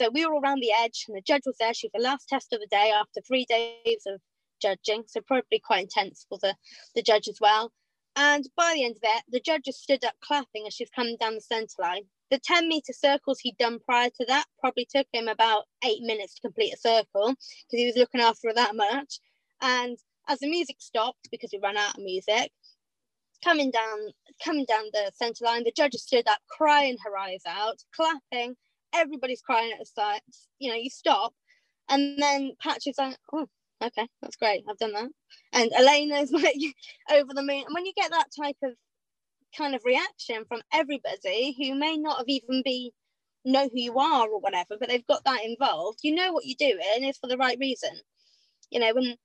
[0.00, 1.72] So we were all around the edge and the judge was there.
[1.72, 4.20] She was the last test of the day after three days of
[4.60, 6.54] judging, so probably quite intense for the,
[6.94, 7.72] the judge as well.
[8.16, 11.16] And by the end of it, the judge just stood up clapping as she's coming
[11.20, 12.04] down the centre line.
[12.30, 16.34] The 10 metre circles he'd done prior to that probably took him about eight minutes
[16.34, 19.20] to complete a circle because he was looking after that much.
[19.60, 22.50] And as the music stopped, because we ran out of music,
[23.44, 27.82] coming down coming down the centre line, the judge stood up crying her eyes out,
[27.94, 28.56] clapping.
[28.94, 30.22] Everybody's crying at the sight.
[30.58, 31.34] You know, you stop.
[31.88, 33.48] And then Patrick's like, oh,
[33.82, 34.64] okay, that's great.
[34.68, 35.10] I've done that.
[35.52, 36.56] And Elena's like
[37.10, 37.64] over the moon.
[37.66, 38.72] And when you get that type of
[39.56, 42.92] kind of reaction from everybody who may not have even be
[43.44, 46.72] know who you are or whatever, but they've got that involved, you know what you're
[46.72, 47.90] doing is for the right reason.
[48.70, 49.16] You know, when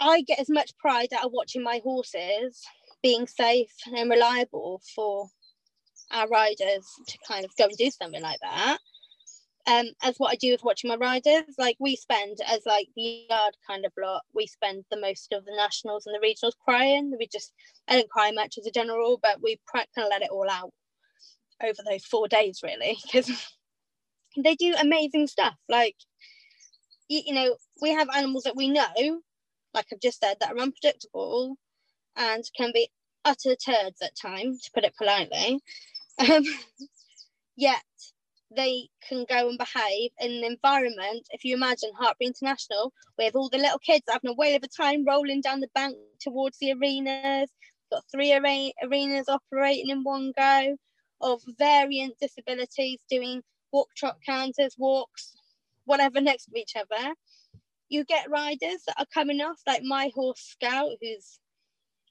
[0.00, 2.62] I get as much pride out of watching my horses
[3.02, 5.28] being safe and reliable for
[6.10, 8.78] our riders to kind of go and do something like that
[9.66, 11.54] um, as what I do with watching my riders.
[11.58, 15.44] Like we spend as like the yard kind of lot, we spend the most of
[15.44, 17.14] the nationals and the regionals crying.
[17.18, 17.52] We just
[17.88, 20.72] I don't cry much as a general, but we kind of let it all out
[21.62, 23.30] over those four days really because
[24.36, 25.54] they do amazing stuff.
[25.68, 25.96] Like
[27.08, 29.20] you, you know, we have animals that we know,
[29.72, 31.56] like I've just said, that are unpredictable
[32.16, 32.88] and can be
[33.24, 35.60] utter turds at times, to put it politely.
[36.16, 36.44] Um,
[37.56, 37.82] yet
[38.56, 41.26] they can go and behave in an environment.
[41.30, 44.68] If you imagine Hartpury International, with all the little kids having a whale of a
[44.68, 47.50] time rolling down the bank towards the arenas,
[47.90, 50.76] got three arenas operating in one go
[51.20, 55.34] of variant disabilities doing walk trot canters, walks,
[55.84, 57.14] whatever next to each other.
[57.88, 61.38] You get riders that are coming off, like my horse Scout, who's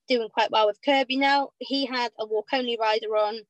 [0.08, 1.50] doing quite well with Kirby now.
[1.60, 3.42] He had a walk only rider on,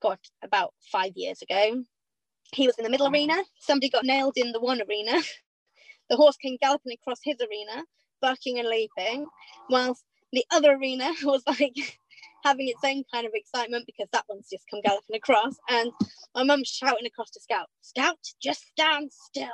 [0.00, 1.84] God, about five years ago
[2.52, 3.42] he was in the middle arena.
[3.58, 5.22] Somebody got nailed in the one arena.
[6.10, 7.84] the horse came galloping across his arena,
[8.20, 9.26] barking and leaping,
[9.70, 11.74] whilst the other arena was like
[12.44, 15.56] having its own kind of excitement because that one's just come galloping across.
[15.70, 15.90] And
[16.34, 19.48] my mum's shouting across to Scout, Scout, just stand still.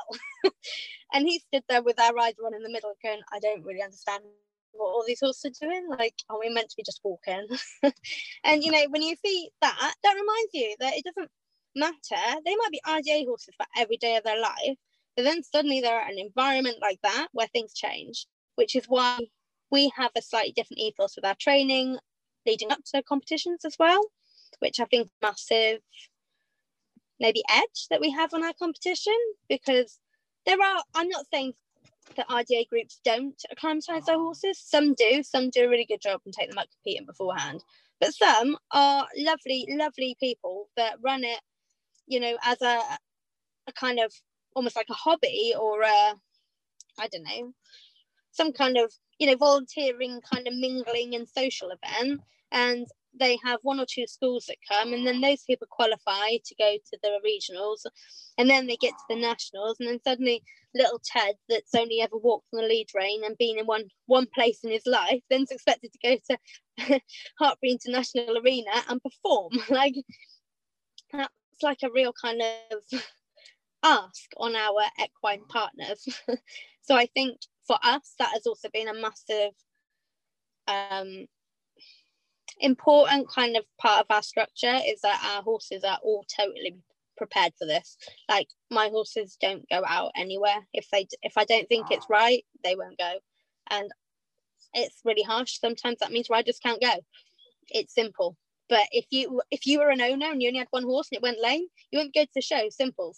[1.12, 3.82] and he stood there with our rider on in the middle, going, I don't really
[3.82, 4.24] understand
[4.72, 5.88] what all these horses are doing.
[5.88, 7.46] Like, are we meant to be just walking?
[8.44, 11.30] and you know, when you see that, that reminds you that it doesn't
[11.74, 12.40] matter.
[12.44, 14.76] They might be RDA horses for every day of their life,
[15.16, 19.18] but then suddenly they're at an environment like that where things change, which is why
[19.70, 21.98] we have a slightly different ethos with our training
[22.46, 24.00] leading up to competitions as well,
[24.60, 25.80] which I think massive
[27.20, 29.16] maybe edge that we have on our competition
[29.48, 29.98] because
[30.46, 31.52] there are I'm not saying
[32.16, 34.58] that RDA groups don't acclimatise their horses.
[34.58, 37.62] Some do, some do a really good job and take them out competing beforehand.
[38.00, 41.40] But some are lovely, lovely people that run it
[42.10, 42.80] you know, as a,
[43.68, 44.12] a kind of
[44.54, 46.14] almost like a hobby or a,
[46.98, 47.52] I don't know,
[48.32, 52.20] some kind of, you know, volunteering kind of mingling and social event.
[52.52, 52.86] And
[53.18, 56.76] they have one or two schools that come, and then those people qualify to go
[56.76, 57.84] to the regionals,
[58.38, 60.42] and then they get to the nationals, and then suddenly
[60.74, 64.26] little Ted, that's only ever walked on the lead rein and been in one one
[64.32, 67.00] place in his life, then's expected to go to
[67.40, 69.52] Hartpury International Arena and perform.
[69.68, 69.94] like
[71.12, 71.30] that
[71.62, 73.00] like a real kind of
[73.82, 76.06] ask on our equine partners.
[76.82, 79.52] so I think for us, that has also been a massive
[80.68, 81.26] um,
[82.60, 86.76] important kind of part of our structure is that our horses are all totally
[87.16, 87.96] prepared for this.
[88.28, 90.66] Like my horses don't go out anywhere.
[90.72, 93.14] If they if I don't think it's right, they won't go.
[93.70, 93.90] And
[94.74, 95.58] it's really harsh.
[95.58, 96.94] Sometimes that means riders can't go.
[97.68, 98.36] It's simple
[98.70, 101.16] But if you if you were an owner and you only had one horse and
[101.16, 102.68] it went lame, you wouldn't go to the show.
[102.70, 103.14] Simple.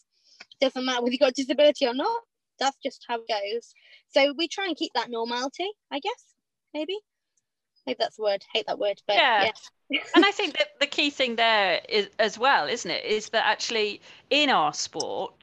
[0.61, 2.21] Doesn't matter whether you got disability or not.
[2.59, 3.73] That's just how it goes.
[4.09, 6.25] So we try and keep that normality, I guess.
[6.73, 6.97] Maybe.
[7.87, 8.43] Maybe that's a word.
[8.55, 9.51] Hate that word, but yeah.
[9.91, 10.01] yeah.
[10.15, 13.45] and I think that the key thing there is as well, isn't it, is that
[13.45, 15.35] actually in our sport,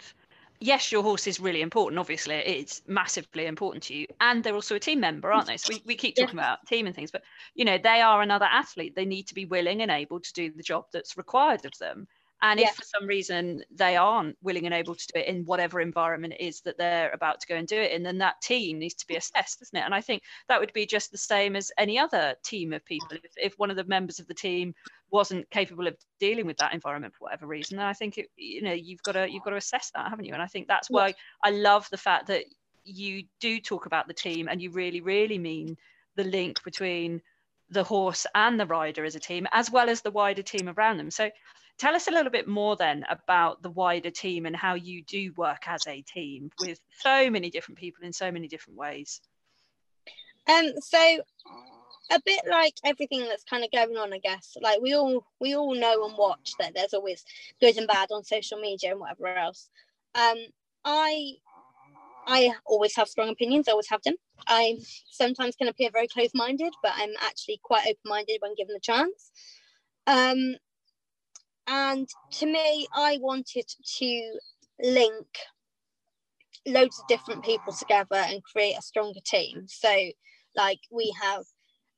[0.59, 1.99] yes, your horse is really important.
[1.99, 5.57] Obviously, it's massively important to you, and they're also a team member, aren't they?
[5.57, 6.43] So we, we keep talking yeah.
[6.43, 7.23] about team and things, but
[7.55, 8.95] you know, they are another athlete.
[8.95, 12.07] They need to be willing and able to do the job that's required of them.
[12.41, 12.67] And yeah.
[12.69, 16.35] if for some reason they aren't willing and able to do it in whatever environment
[16.39, 18.93] it is that they're about to go and do it in, then that team needs
[18.95, 19.83] to be assessed, doesn't it?
[19.83, 23.09] And I think that would be just the same as any other team of people.
[23.11, 24.73] If, if one of the members of the team
[25.11, 28.61] wasn't capable of dealing with that environment for whatever reason, then I think it, you
[28.61, 30.33] know you've got to you've got to assess that, haven't you?
[30.33, 32.45] And I think that's why I love the fact that
[32.83, 35.77] you do talk about the team and you really really mean
[36.15, 37.21] the link between
[37.69, 40.97] the horse and the rider as a team as well as the wider team around
[40.97, 41.11] them.
[41.11, 41.29] So
[41.79, 45.31] Tell us a little bit more then about the wider team and how you do
[45.37, 49.21] work as a team with so many different people in so many different ways.
[50.49, 51.21] Um, so
[52.11, 54.57] a bit like everything that's kind of going on, I guess.
[54.61, 57.23] Like we all we all know and watch that there's always
[57.61, 59.69] good and bad on social media and whatever else.
[60.15, 60.37] Um,
[60.83, 61.33] I
[62.27, 64.15] I always have strong opinions, I always have them.
[64.47, 68.73] I sometimes can appear very close minded, but I'm actually quite open minded when given
[68.73, 69.31] the chance.
[70.07, 70.55] Um,
[71.67, 73.65] and to me, I wanted
[73.97, 74.39] to
[74.81, 75.27] link
[76.65, 79.65] loads of different people together and create a stronger team.
[79.67, 80.11] So,
[80.55, 81.45] like, we have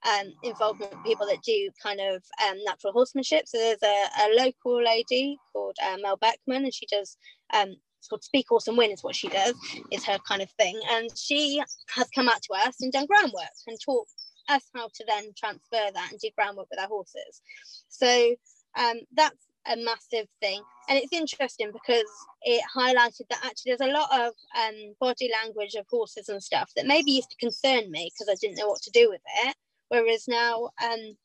[0.07, 3.47] um, involvement with people that do kind of um, natural horsemanship.
[3.47, 7.17] So, there's a, a local lady called uh, Mel Beckman, and she does.
[7.53, 9.53] Um, it's called Speak Horse and Win, is what she does,
[9.91, 10.79] is her kind of thing.
[10.89, 11.61] And she
[11.95, 14.07] has come out to us and done groundwork and taught
[14.49, 17.41] us how to then transfer that and do groundwork with our horses.
[17.89, 18.35] So
[18.75, 20.61] um, that's a massive thing.
[20.89, 22.09] And it's interesting because
[22.43, 26.71] it highlighted that actually there's a lot of um, body language of horses and stuff
[26.75, 29.55] that maybe used to concern me because I didn't know what to do with it.
[29.91, 31.17] Whereas now um,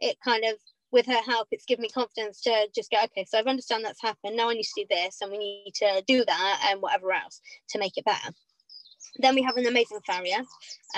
[0.00, 0.54] it kind of,
[0.90, 4.00] with her help, it's given me confidence to just go, okay, so I've understand that's
[4.00, 4.36] happened.
[4.36, 7.42] Now I need to do this and we need to do that and whatever else
[7.70, 8.32] to make it better.
[9.18, 10.38] Then we have an amazing farrier.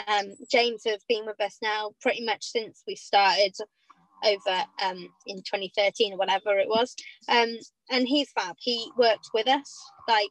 [0.07, 3.57] Um, James has been with us now pretty much since we started
[4.24, 6.94] over um, in 2013 or whatever it was.
[7.28, 7.57] Um,
[7.90, 8.54] and he's fab.
[8.61, 9.76] He worked with us.
[10.07, 10.28] Like,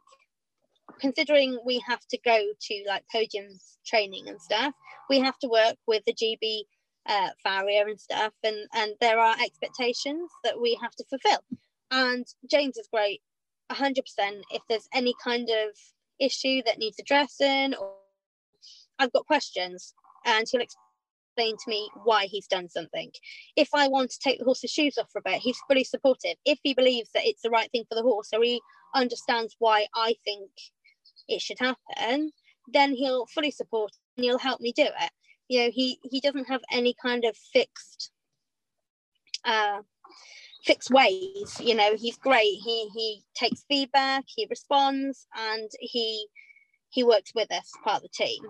[1.02, 3.48] considering we have to go to like podium
[3.86, 4.74] training and stuff,
[5.10, 6.64] we have to work with the GB
[7.08, 8.34] uh, farrier and stuff.
[8.44, 11.40] And, and there are expectations that we have to fulfill.
[11.92, 13.22] And James is great,
[13.72, 13.98] 100%.
[14.52, 15.78] If there's any kind of
[16.20, 17.94] issue that needs addressing or
[19.00, 19.94] I've got questions
[20.26, 20.84] and he'll explain
[21.38, 23.12] explain to me why he's done something.
[23.56, 26.36] If I want to take the horse's shoes off for a bit, he's fully supportive.
[26.46, 28.62] If he believes that it's the right thing for the horse or he
[28.96, 30.50] understands why I think
[31.28, 32.32] it should happen,
[32.74, 35.12] then he'll fully support and he'll help me do it.
[35.48, 38.12] You know, he he doesn't have any kind of fixed
[39.46, 39.82] uh
[40.66, 41.60] fixed ways.
[41.60, 42.60] You know, he's great.
[42.64, 46.28] He he takes feedback, he responds, and he
[46.90, 48.42] he works with us part of the team.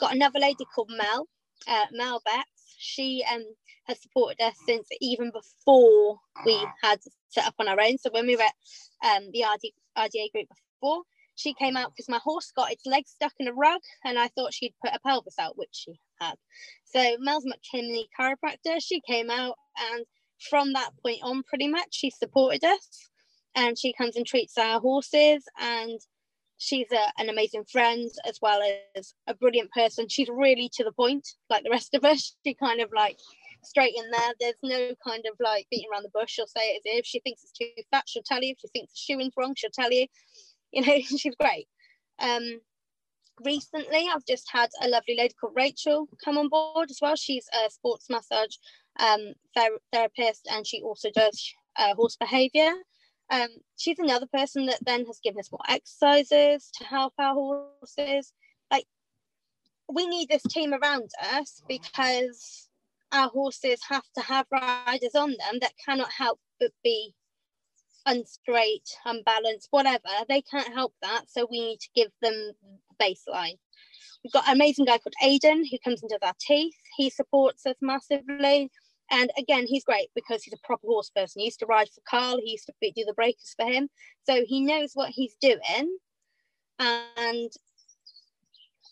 [0.00, 1.28] Got another lady called Mel
[1.66, 2.74] uh, Mel Betts.
[2.78, 3.44] She um,
[3.86, 7.98] has supported us since even before we had set up on our own.
[7.98, 11.02] So when we were at um, the RD, RDA group before,
[11.36, 14.28] she came out because my horse got its legs stuck in a rug and I
[14.28, 16.34] thought she'd put a pelvis out, which she had.
[16.84, 19.56] So Mel's McTimoney chiropractor, she came out
[19.92, 20.04] and
[20.48, 23.10] from that point on, pretty much, she supported us
[23.54, 26.00] and she comes and treats our horses and
[26.58, 28.60] she's a, an amazing friend as well
[28.96, 30.08] as a brilliant person.
[30.08, 32.36] She's really to the point, like the rest of us.
[32.46, 33.18] She kind of like
[33.64, 34.32] straight in there.
[34.40, 36.30] There's no kind of like beating around the bush.
[36.30, 38.52] She'll say it as if she thinks it's too fat, she'll tell you.
[38.52, 40.06] If she thinks the shoeing's wrong, she'll tell you.
[40.72, 41.68] You know, she's great.
[42.18, 42.60] Um,
[43.44, 47.16] recently, I've just had a lovely lady called Rachel come on board as well.
[47.16, 48.56] She's a sports massage
[48.98, 52.72] um, ther- therapist and she also does uh, horse behavior.
[53.30, 58.32] Um, she's another person that then has given us more exercises to help our horses.
[58.70, 58.86] Like,
[59.92, 62.68] we need this team around us because
[63.12, 67.14] our horses have to have riders on them that cannot help but be
[68.06, 70.08] unstraight, unbalanced, whatever.
[70.28, 71.24] They can't help that.
[71.28, 72.52] So we need to give them
[73.00, 73.58] baseline.
[74.22, 76.74] We've got an amazing guy called Aidan who comes into our teeth.
[76.96, 78.70] He supports us massively.
[79.10, 81.40] And again, he's great because he's a proper horse person.
[81.40, 83.88] He used to ride for Carl, he used to do the breakers for him.
[84.24, 85.96] So he knows what he's doing.
[86.78, 87.50] And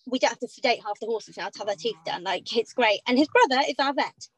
[0.07, 2.25] we don't have to sedate half the horses now to have their teeth done.
[2.25, 3.01] Like, it's great.
[3.07, 4.29] And his brother is our vet.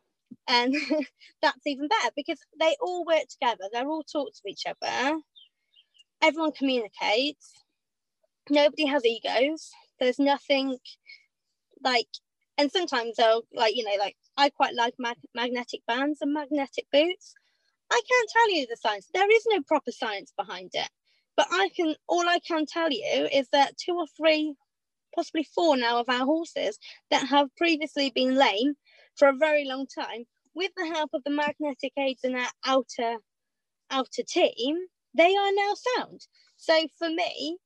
[0.50, 0.74] And
[1.42, 5.18] that's even better because they all work together, they're all talk to each other,
[6.20, 7.52] everyone communicates,
[8.50, 10.76] nobody has egos, there's nothing
[11.84, 12.08] like,
[12.58, 16.86] and sometimes they'll, like, you know, like I quite like mag- magnetic bands and magnetic
[16.92, 17.34] boots.
[17.92, 20.88] I can't tell you the science, there is no proper science behind it.
[21.36, 24.54] But I can, all I can tell you is that two or three,
[25.14, 26.78] possibly four now of our horses
[27.10, 28.74] that have previously been lame
[29.16, 33.16] for a very long time, with the help of the magnetic aids and our outer
[33.90, 34.76] outer team,
[35.14, 36.26] they are now sound.
[36.56, 37.58] So for me,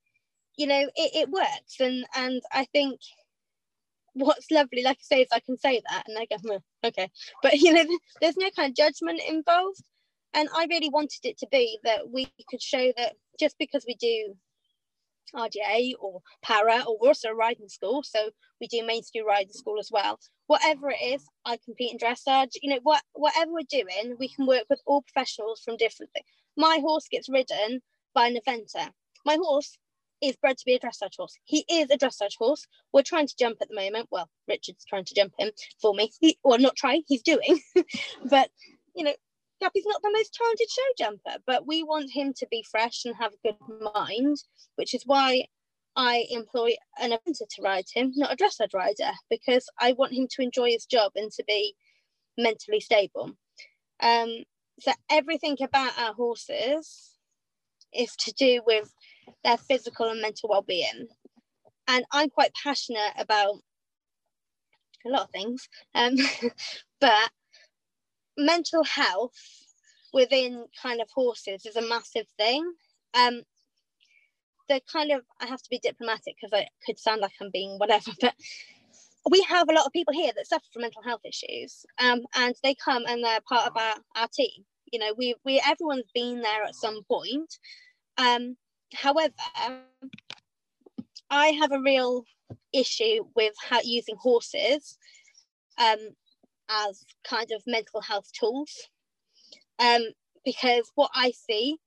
[0.57, 2.99] you know, it, it works, and and I think
[4.13, 7.09] what's lovely, like I say, is I can say that, and I go, okay,
[7.43, 7.85] but you know,
[8.21, 9.83] there's no kind of judgment involved.
[10.33, 13.95] And I really wanted it to be that we could show that just because we
[13.95, 14.35] do
[15.33, 19.79] RDA or para, or we're also riding school, so we do main school riding school
[19.79, 20.19] as well.
[20.47, 22.51] Whatever it is, I compete in dressage.
[22.61, 26.27] You know, what whatever we're doing, we can work with all professionals from different things.
[26.57, 27.81] My horse gets ridden
[28.13, 28.89] by an eventer.
[29.25, 29.77] My horse
[30.21, 31.37] is bred to be a dressage horse.
[31.43, 32.65] He is a dressage horse.
[32.93, 34.07] We're trying to jump at the moment.
[34.11, 36.11] Well, Richard's trying to jump him for me.
[36.19, 37.59] He, well, not trying, he's doing.
[38.29, 38.49] but
[38.95, 39.13] you know,
[39.65, 43.15] Guppy's not the most talented show jumper, but we want him to be fresh and
[43.15, 44.37] have a good mind,
[44.75, 45.45] which is why
[45.95, 50.27] I employ an eventer to ride him, not a dressage rider, because I want him
[50.31, 51.73] to enjoy his job and to be
[52.37, 53.31] mentally stable.
[54.01, 54.43] Um,
[54.81, 57.15] so everything about our horses
[57.91, 58.93] is to do with
[59.43, 61.07] their physical and mental well-being,
[61.87, 63.55] and I'm quite passionate about
[65.07, 66.17] a lot of things, um,
[67.01, 67.31] but
[68.37, 69.33] mental health
[70.13, 72.73] within kind of horses is a massive thing.
[73.13, 73.41] Um,
[74.67, 77.77] the kind of I have to be diplomatic because I could sound like I'm being
[77.77, 78.33] whatever, but
[79.29, 82.55] we have a lot of people here that suffer from mental health issues, um, and
[82.63, 84.65] they come and they're part of our, our team.
[84.91, 87.57] You know, we we everyone's been there at some point.
[88.17, 88.57] Um,
[88.93, 89.33] however,
[91.29, 92.23] I have a real
[92.73, 94.97] issue with how using horses
[95.77, 95.97] um,
[96.69, 98.71] as kind of mental health tools.
[99.79, 100.01] Um,
[100.43, 101.77] because what I see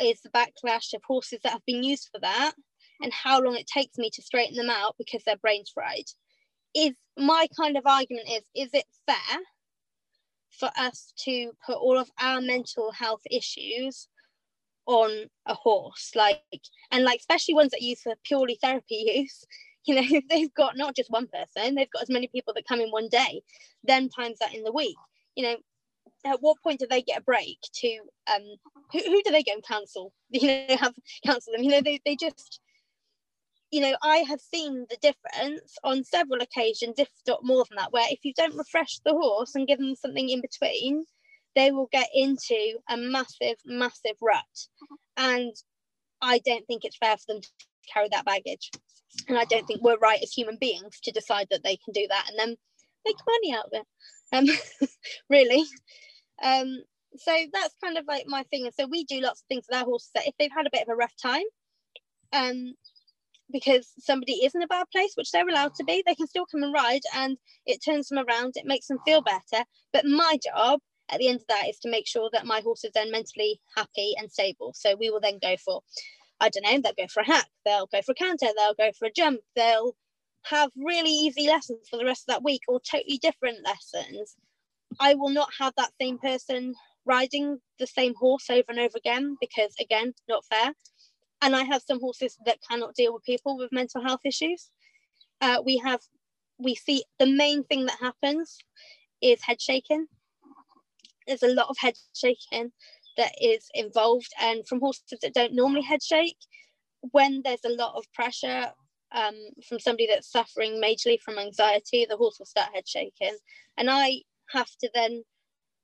[0.00, 2.52] is the backlash of horses that have been used for that
[3.00, 6.04] and how long it takes me to straighten them out because their brain's fried.
[6.74, 9.40] Is my kind of argument is is it fair
[10.58, 14.08] for us to put all of our mental health issues
[14.86, 15.10] on
[15.46, 16.42] a horse like
[16.90, 19.44] and like especially ones that use for purely therapy use
[19.86, 22.66] you know if they've got not just one person they've got as many people that
[22.66, 23.42] come in one day
[23.84, 24.96] then times that in the week.
[25.36, 25.56] You know
[26.24, 27.98] at what point do they get a break to
[28.32, 28.42] um
[28.92, 31.62] who, who do they go and cancel you know have cancel them.
[31.62, 32.60] You know they, they just
[33.70, 37.92] you know i have seen the difference on several occasions if not more than that
[37.92, 41.04] where if you don't refresh the horse and give them something in between
[41.54, 44.68] they will get into a massive massive rut.
[45.16, 45.54] And
[46.20, 47.48] i don't think it's fair for them to
[47.92, 48.70] carry that baggage
[49.28, 52.06] and I don't think we're right as human beings to decide that they can do
[52.08, 52.56] that and then
[53.04, 53.86] make money out of it.
[54.32, 54.88] Um,
[55.30, 55.64] really.
[56.42, 56.82] Um,
[57.16, 58.64] so that's kind of like my thing.
[58.64, 60.70] And so we do lots of things with our horses that if they've had a
[60.72, 61.44] bit of a rough time,
[62.32, 62.74] um,
[63.52, 66.46] because somebody is in a bad place, which they're allowed to be, they can still
[66.46, 69.64] come and ride and it turns them around, it makes them feel better.
[69.92, 72.84] But my job at the end of that is to make sure that my horse
[72.84, 74.72] is then mentally happy and stable.
[74.74, 75.82] So we will then go for
[76.42, 78.90] I don't know, they'll go for a hack, they'll go for a canter, they'll go
[78.98, 79.96] for a jump, they'll
[80.46, 84.36] have really easy lessons for the rest of that week or totally different lessons.
[85.00, 86.74] I will not have that same person
[87.06, 90.72] riding the same horse over and over again because, again, not fair.
[91.42, 94.70] And I have some horses that cannot deal with people with mental health issues.
[95.40, 96.00] Uh, we have,
[96.58, 98.58] we see the main thing that happens
[99.22, 100.06] is head shaking.
[101.26, 102.72] There's a lot of head shaking
[103.16, 106.38] that is involved and from horses that don't normally head shake.
[107.10, 108.70] When there's a lot of pressure
[109.12, 109.34] um,
[109.68, 113.36] from somebody that's suffering majorly from anxiety the horse will start head shaking.
[113.76, 115.24] And i have to then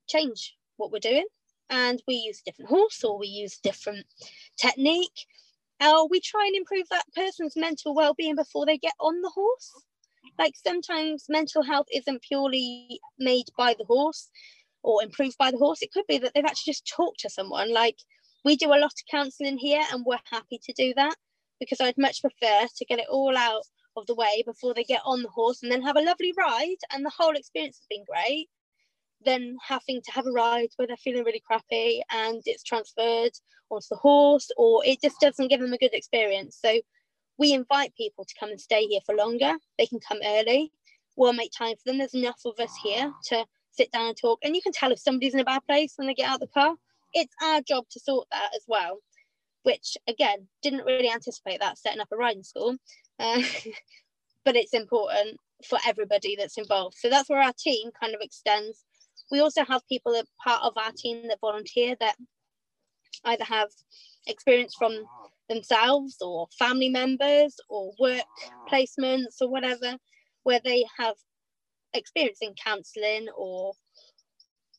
[0.07, 1.25] change what we're doing.
[1.69, 4.05] And we use different horse or we use different
[4.59, 5.25] technique.
[5.81, 9.71] Or we try and improve that person's mental well-being before they get on the horse.
[10.37, 14.29] Like sometimes mental health isn't purely made by the horse
[14.83, 15.81] or improved by the horse.
[15.81, 17.73] It could be that they've actually just talked to someone.
[17.73, 17.97] Like
[18.45, 21.15] we do a lot of counselling here, and we're happy to do that
[21.59, 23.63] because I'd much prefer to get it all out
[23.97, 26.77] of the way before they get on the horse and then have a lovely ride
[26.93, 28.47] and the whole experience has been great
[29.25, 33.31] than having to have a ride where they're feeling really crappy and it's transferred
[33.69, 36.57] onto the horse or it just doesn't give them a good experience.
[36.63, 36.79] So
[37.37, 39.55] we invite people to come and stay here for longer.
[39.77, 40.71] They can come early.
[41.17, 41.97] We'll make time for them.
[41.97, 44.39] There's enough of us here to sit down and talk.
[44.43, 46.41] And you can tell if somebody's in a bad place when they get out of
[46.41, 46.75] the car.
[47.13, 48.99] It's our job to sort that as well,
[49.63, 52.75] which again, didn't really anticipate that setting up a riding school.
[53.19, 53.41] Uh,
[54.45, 56.97] but it's important for everybody that's involved.
[56.97, 58.83] So that's where our team kind of extends.
[59.31, 62.15] We also have people that part of our team that volunteer that
[63.25, 63.69] either have
[64.27, 65.05] experience from
[65.49, 68.23] themselves or family members or work
[68.71, 69.97] placements or whatever,
[70.43, 71.15] where they have
[71.93, 73.73] experience in counselling or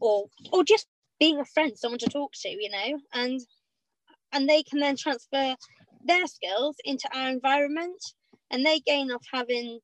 [0.01, 0.87] or or just
[1.19, 3.41] being a friend, someone to talk to, you know, and
[4.33, 5.55] and they can then transfer
[6.05, 8.03] their skills into our environment
[8.51, 9.81] and they gain off having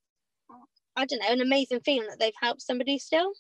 [0.97, 3.33] I don't know, an amazing feeling that they've helped somebody still.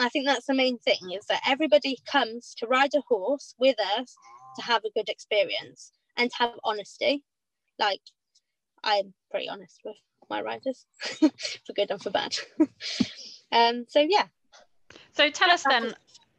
[0.00, 3.76] I think that's the main thing is that everybody comes to ride a horse with
[3.98, 4.14] us
[4.56, 7.22] to have a good experience and to have honesty.
[7.78, 8.00] Like
[8.82, 9.96] I'm pretty honest with
[10.32, 10.86] my riders,
[11.66, 12.34] for good and for bad.
[13.52, 14.26] um, so yeah.
[15.12, 15.94] So tell us then,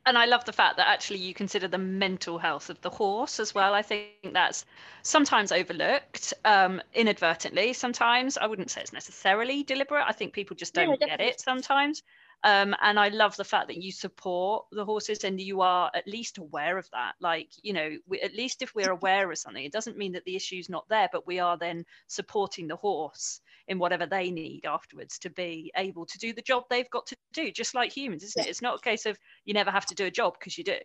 [0.05, 3.39] and I love the fact that actually you consider the mental health of the horse
[3.39, 3.73] as well.
[3.73, 4.65] I think that's
[5.03, 7.73] sometimes overlooked um, inadvertently.
[7.73, 10.05] Sometimes I wouldn't say it's necessarily deliberate.
[10.07, 12.01] I think people just don't get it sometimes.
[12.45, 16.07] Um, and I love the fact that you support the horses and you are at
[16.07, 17.13] least aware of that.
[17.21, 20.25] Like, you know, we, at least if we're aware of something, it doesn't mean that
[20.25, 23.39] the issue's not there, but we are then supporting the horse
[23.69, 27.15] in whatever they need afterwards to be able to do the job they've got to
[27.31, 28.49] do, just like humans, isn't it?
[28.49, 30.79] It's not a case of you never have to do a job because you do.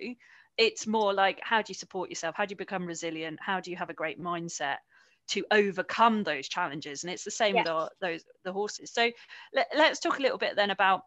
[0.56, 2.36] It's more like how do you support yourself?
[2.36, 3.40] How do you become resilient?
[3.40, 4.76] How do you have a great mindset?
[5.28, 9.10] to overcome those challenges and it's the same with our, those the horses so
[9.52, 11.02] let, let's talk a little bit then about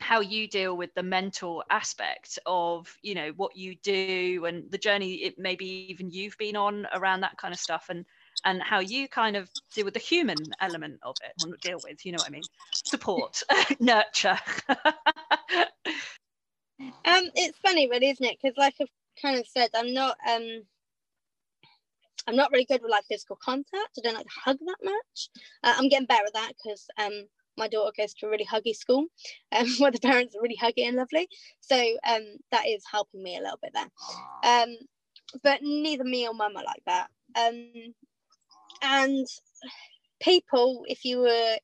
[0.00, 4.78] how you deal with the mental aspect of you know what you do and the
[4.78, 8.04] journey it maybe even you've been on around that kind of stuff and
[8.44, 12.04] and how you kind of deal with the human element of it or deal with
[12.04, 12.42] you know what i mean?
[12.72, 13.42] Support
[13.80, 14.38] nurture.
[17.06, 18.36] Um it's funny really isn't it?
[18.40, 18.90] Because like i've
[19.22, 20.62] kind of said i'm not um
[22.26, 23.98] i'm not really good with like physical contact.
[23.98, 25.28] I don't like to hug that much.
[25.64, 27.26] Uh, i'm getting better at that because um
[27.56, 29.06] my daughter goes to a really huggy school
[29.52, 31.28] um, where the parents are really huggy and lovely.
[31.60, 33.90] So um, that is helping me a little bit there.
[34.44, 34.76] Um,
[35.42, 37.08] but neither me or mum are like that.
[37.36, 37.94] Um,
[38.82, 39.26] and
[40.20, 41.56] people, if you were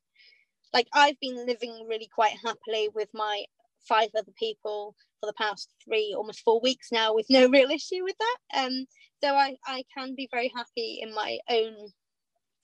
[0.73, 3.45] like, I've been living really quite happily with my
[3.87, 8.03] five other people for the past three, almost four weeks now, with no real issue
[8.03, 8.65] with that.
[8.65, 8.85] Um,
[9.23, 11.73] so I, I can be very happy in my own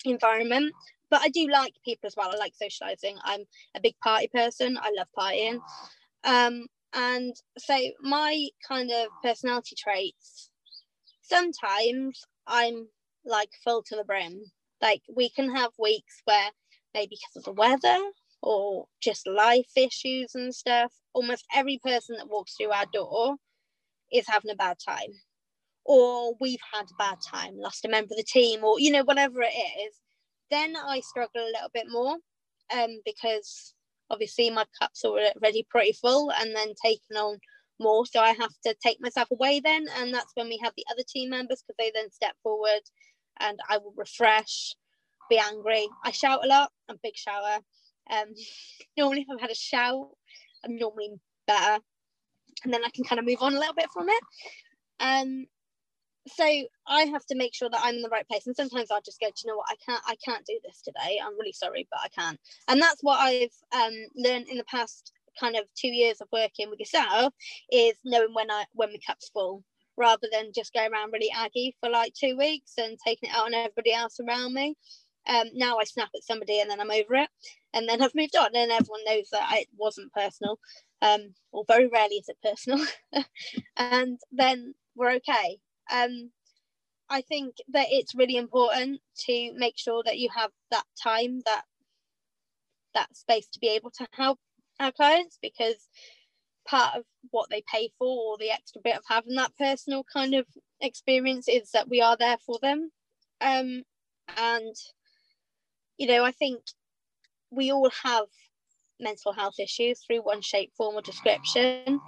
[0.06, 0.74] environment
[1.10, 2.32] but I do like people as well.
[2.34, 3.18] I like socializing.
[3.24, 3.42] I'm
[3.76, 4.78] a big party person.
[4.78, 5.60] I love partying.
[6.24, 10.50] Um, and so my kind of personality traits,
[11.22, 12.88] sometimes I'm
[13.26, 14.42] like full to the brim.
[14.82, 16.50] Like we can have weeks where
[16.94, 18.00] maybe because of the weather
[18.42, 23.36] or just life issues and stuff, almost every person that walks through our door
[24.12, 25.12] is having a bad time.
[25.86, 29.04] Or we've had a bad time, lost a member of the team, or you know,
[29.04, 29.48] whatever it
[29.88, 29.96] is
[30.52, 32.18] then I struggle a little bit more
[32.74, 33.74] um, because
[34.10, 37.38] obviously my cup's are already pretty full and then taking on
[37.80, 38.06] more.
[38.06, 39.86] So I have to take myself away then.
[39.98, 42.82] And that's when we have the other team members because they then step forward
[43.40, 44.76] and I will refresh,
[45.30, 45.88] be angry.
[46.04, 46.72] I shout a lot.
[46.90, 47.60] I'm big shower.
[48.10, 48.34] Um,
[48.98, 50.10] normally, if I've had a shout,
[50.66, 51.12] I'm normally
[51.48, 51.82] better.
[52.64, 54.24] And then I can kind of move on a little bit from it.
[55.00, 55.46] Um,
[56.32, 56.46] so
[56.88, 58.48] I have to make sure that I'm in the right place.
[58.48, 60.82] And sometimes I'll just go, do you know what, I can't I can't do this
[60.82, 61.20] today.
[61.24, 62.40] I'm really sorry, but I can't.
[62.68, 66.70] And that's what I've um, learned in the past kind of two years of working
[66.70, 67.34] with yourself
[67.72, 69.64] is knowing when I when my cup's full
[69.98, 73.46] rather than just go around really aggy for like two weeks and taking it out
[73.46, 74.76] on everybody else around me.
[75.28, 77.30] Um, now I snap at somebody and then I'm over it,
[77.74, 80.58] and then I've moved on, and everyone knows that it wasn't personal,
[81.02, 82.84] um, or very rarely is it personal,
[83.78, 85.60] and then we're okay
[85.92, 86.32] um,
[87.10, 91.64] I think that it's really important to make sure that you have that time, that
[92.94, 94.40] that space to be able to help
[94.80, 95.88] our clients because
[96.68, 100.34] part of what they pay for or the extra bit of having that personal kind
[100.34, 100.46] of
[100.82, 102.92] experience is that we are there for them.
[103.42, 103.84] Um,
[104.38, 104.76] and
[105.98, 106.62] you know, I think
[107.52, 108.26] we all have
[109.00, 112.00] mental health issues through one shape, form, or description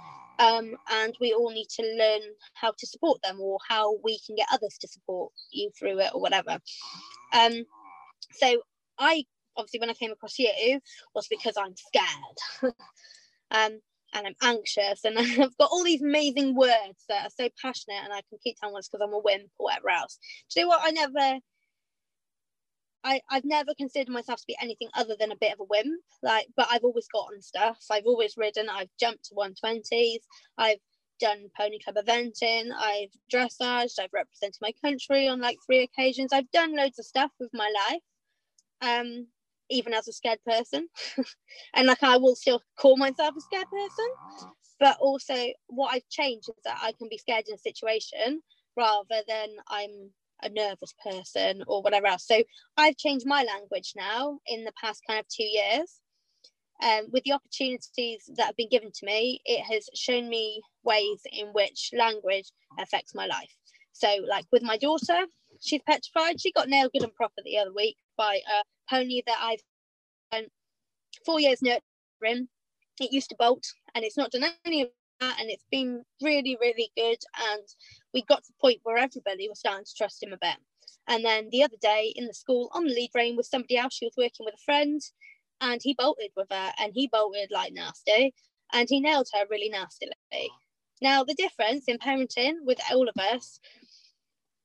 [0.42, 2.20] um, and we all need to learn
[2.54, 6.10] how to support them or how we can get others to support you through it
[6.14, 6.58] or whatever.
[7.32, 7.64] Um,
[8.32, 8.62] so
[8.98, 9.24] I
[9.56, 10.80] obviously when I came across you
[11.14, 12.74] was because I'm scared.
[13.50, 13.80] um,
[14.14, 18.12] and I'm anxious and I've got all these amazing words that are so passionate and
[18.12, 20.18] I can keep telling it's because I'm a wimp or whatever else.
[20.52, 20.80] Do you know what?
[20.84, 21.38] I never
[23.04, 26.00] I, I've never considered myself to be anything other than a bit of a wimp.
[26.22, 27.78] Like, but I've always gotten stuff.
[27.90, 28.68] I've always ridden.
[28.68, 30.20] I've jumped to 120s.
[30.58, 30.78] I've
[31.20, 32.70] done pony club eventing.
[32.76, 33.98] I've dressaged.
[34.00, 36.32] I've represented my country on like three occasions.
[36.32, 38.02] I've done loads of stuff with my life.
[38.80, 39.28] Um,
[39.70, 40.88] even as a scared person,
[41.74, 44.06] and like I will still call myself a scared person.
[44.80, 45.34] But also,
[45.68, 48.42] what I've changed is that I can be scared in a situation
[48.76, 50.10] rather than I'm
[50.42, 52.26] a nervous person or whatever else.
[52.26, 52.42] So
[52.76, 56.00] I've changed my language now in the past kind of two years.
[56.82, 61.20] Um, with the opportunities that have been given to me, it has shown me ways
[61.30, 63.54] in which language affects my life.
[63.92, 65.26] So, like with my daughter,
[65.60, 66.40] she's petrified.
[66.40, 69.60] She got nailed good and proper the other week by a pony that I've
[70.32, 70.50] spent
[71.24, 72.48] four years nurturing.
[73.00, 73.64] It used to bolt,
[73.94, 74.90] and it's not done any
[75.38, 77.18] and it's been really, really good.
[77.50, 77.62] And
[78.12, 80.56] we got to the point where everybody was starting to trust him a bit.
[81.08, 83.94] And then the other day in the school on the lead rein with somebody else,
[83.94, 85.00] she was working with a friend,
[85.60, 88.34] and he bolted with her, and he bolted like nasty,
[88.72, 90.12] and he nailed her really nastily.
[91.00, 93.58] Now, the difference in parenting with all of us,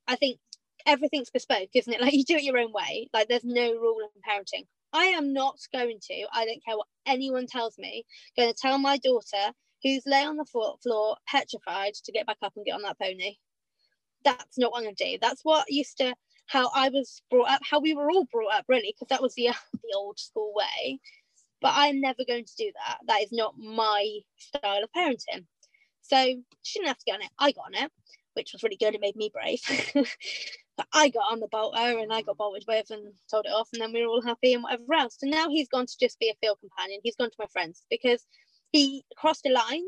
[0.07, 0.39] I think
[0.85, 2.01] everything's bespoke, isn't it?
[2.01, 3.09] Like you do it your own way.
[3.13, 4.65] Like there's no rule in parenting.
[4.93, 8.05] I am not going to, I don't care what anyone tells me,
[8.37, 9.53] going to tell my daughter
[9.83, 13.35] who's lay on the floor petrified to get back up and get on that pony.
[14.23, 15.17] That's not what I'm going to do.
[15.21, 16.15] That's what used to
[16.47, 19.35] how I was brought up, how we were all brought up, really, because that was
[19.35, 20.99] the the old school way.
[21.61, 22.99] But I'm never going to do that.
[23.07, 25.45] That is not my style of parenting.
[26.01, 26.17] So
[26.63, 27.29] she didn't have to get on it.
[27.39, 27.91] I got on it,
[28.33, 28.95] which was really good.
[28.95, 29.59] It made me brave.
[30.77, 33.69] but I got on the bolter and I got bolted with and told it off,
[33.73, 35.17] and then we were all happy and whatever else.
[35.21, 37.01] And now he's gone to just be a field companion.
[37.03, 38.25] He's gone to my friends because
[38.71, 39.83] he crossed a line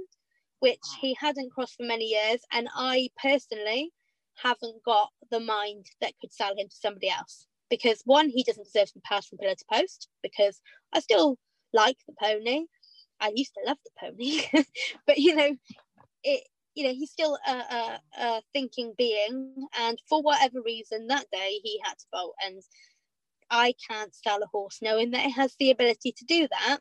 [0.60, 2.42] which he hadn't crossed for many years.
[2.52, 3.92] And I personally
[4.36, 7.48] haven't got the mind that could sell him to somebody else.
[7.70, 10.60] Because one, he doesn't deserve to be passed from pillar to post because
[10.94, 11.38] I still
[11.72, 12.66] like the pony.
[13.20, 14.42] I used to love the pony,
[15.08, 15.56] but you know,
[16.24, 16.44] it
[16.76, 21.60] you know he's still a, a, a, thinking being and for whatever reason that day
[21.64, 22.62] he had to bolt and
[23.50, 26.80] i can't sell a horse knowing that it has the ability to do that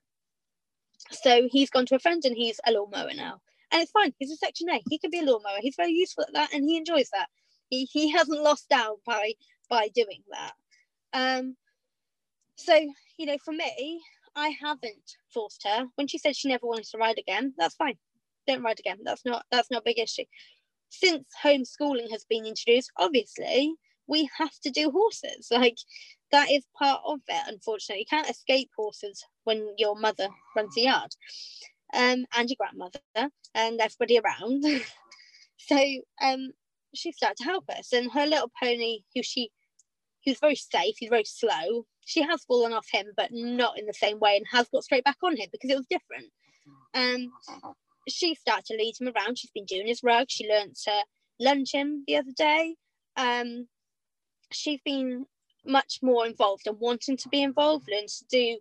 [1.11, 3.40] so he's gone to a friend and he's a lawnmower now.
[3.70, 4.14] And it's fine.
[4.18, 4.82] He's a section A.
[4.88, 5.59] He can be a lawnmower.
[5.61, 7.28] He's very useful at that and he enjoys that.
[7.68, 9.34] He, he hasn't lost out by
[9.68, 10.53] by doing that.
[11.12, 11.57] Um,
[12.57, 12.74] so,
[13.18, 14.01] you know, for me,
[14.34, 15.86] I haven't forced her.
[15.96, 17.99] When she said she never wanted to ride again, that's fine.
[18.46, 18.99] Don't ride again.
[19.05, 20.24] That's not that's not a big issue.
[20.90, 23.74] Since homeschooling has been introduced, obviously
[24.07, 25.49] we have to do horses.
[25.51, 25.76] Like
[26.33, 28.01] that is part of it, unfortunately.
[28.01, 31.11] You can't escape horses when your mother runs the yard.
[31.95, 33.01] Um, and your grandmother
[33.55, 34.64] and everybody around.
[35.57, 35.76] so
[36.22, 36.53] um
[36.95, 39.51] she started to help us and her little pony who she
[40.24, 41.87] who's very safe, he's very slow.
[42.05, 45.05] She has fallen off him, but not in the same way, and has got straight
[45.05, 46.31] back on him because it was different.
[46.95, 47.33] Um,
[48.09, 49.39] she started to lead him around.
[49.39, 50.26] She's been doing his rug.
[50.29, 51.05] She learned to
[51.41, 52.76] lunge him the other day.
[53.16, 53.68] Um,
[54.53, 55.26] she's been
[55.69, 58.59] much more involved and wanting to be involved and to do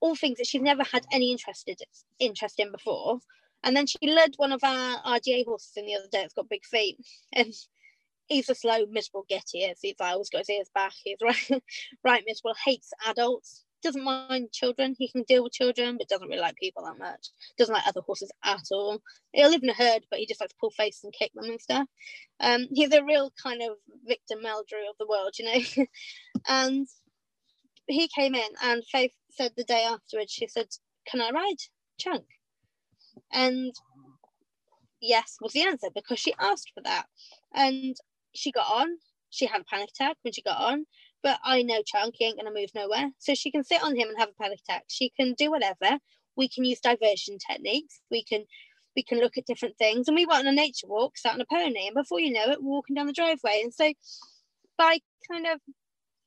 [0.00, 1.80] all things that she's never had any interested
[2.18, 3.18] interest in before.
[3.64, 6.22] And then she led one of our RDA horses in the other day.
[6.22, 6.98] It's got big feet,
[7.32, 7.52] and
[8.26, 9.26] he's a slow, miserable.
[9.28, 9.78] He is.
[9.82, 10.92] He's always got his ears back.
[11.02, 11.62] He's right,
[12.04, 12.54] right miserable.
[12.64, 14.94] Hates adults doesn't mind children.
[14.98, 17.28] He can deal with children, but doesn't really like people that much.
[17.58, 19.00] Doesn't like other horses at all.
[19.32, 21.44] He'll live in a herd, but he just likes to pull faces and kick them
[21.44, 21.86] and stuff.
[22.40, 23.76] Um, he's a real kind of
[24.06, 25.84] Victor Meldrew of the world, you know.
[26.48, 26.86] and
[27.86, 30.68] he came in, and Faith said the day afterwards, she said,
[31.06, 31.56] "Can I ride
[31.98, 32.24] Chunk?"
[33.32, 33.72] And
[35.00, 37.06] yes was the answer because she asked for that,
[37.54, 37.96] and
[38.34, 38.98] she got on.
[39.30, 40.86] She had a panic attack when she got on
[41.22, 43.10] but I know Chunky ain't gonna move nowhere.
[43.18, 44.84] So she can sit on him and have a panic attack.
[44.88, 45.98] She can do whatever.
[46.36, 48.00] We can use diversion techniques.
[48.10, 48.44] We can
[48.96, 50.08] we can look at different things.
[50.08, 52.50] And we went on a nature walk, sat on a pony, and before you know
[52.50, 53.60] it, we're walking down the driveway.
[53.62, 53.92] And so
[54.76, 54.98] by
[55.30, 55.60] kind of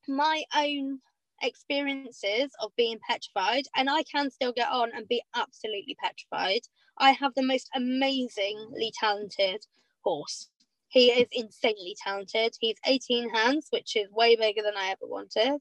[0.07, 0.99] my own
[1.41, 6.61] experiences of being petrified, and I can still get on and be absolutely petrified.
[6.97, 9.65] I have the most amazingly talented
[10.01, 10.51] horse.
[10.91, 12.53] He is insanely talented.
[12.59, 15.59] He's 18 hands, which is way bigger than I ever wanted.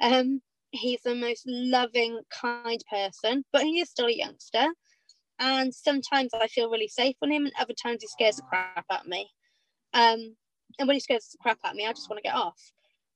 [0.00, 4.68] Um, he's the most loving, kind person, but he is still a youngster.
[5.38, 8.86] And sometimes I feel really safe on him, and other times he scares the crap
[8.90, 9.28] out of me.
[9.92, 10.34] Um,
[10.78, 12.60] and when he scares the crap out of me, I just want to get off.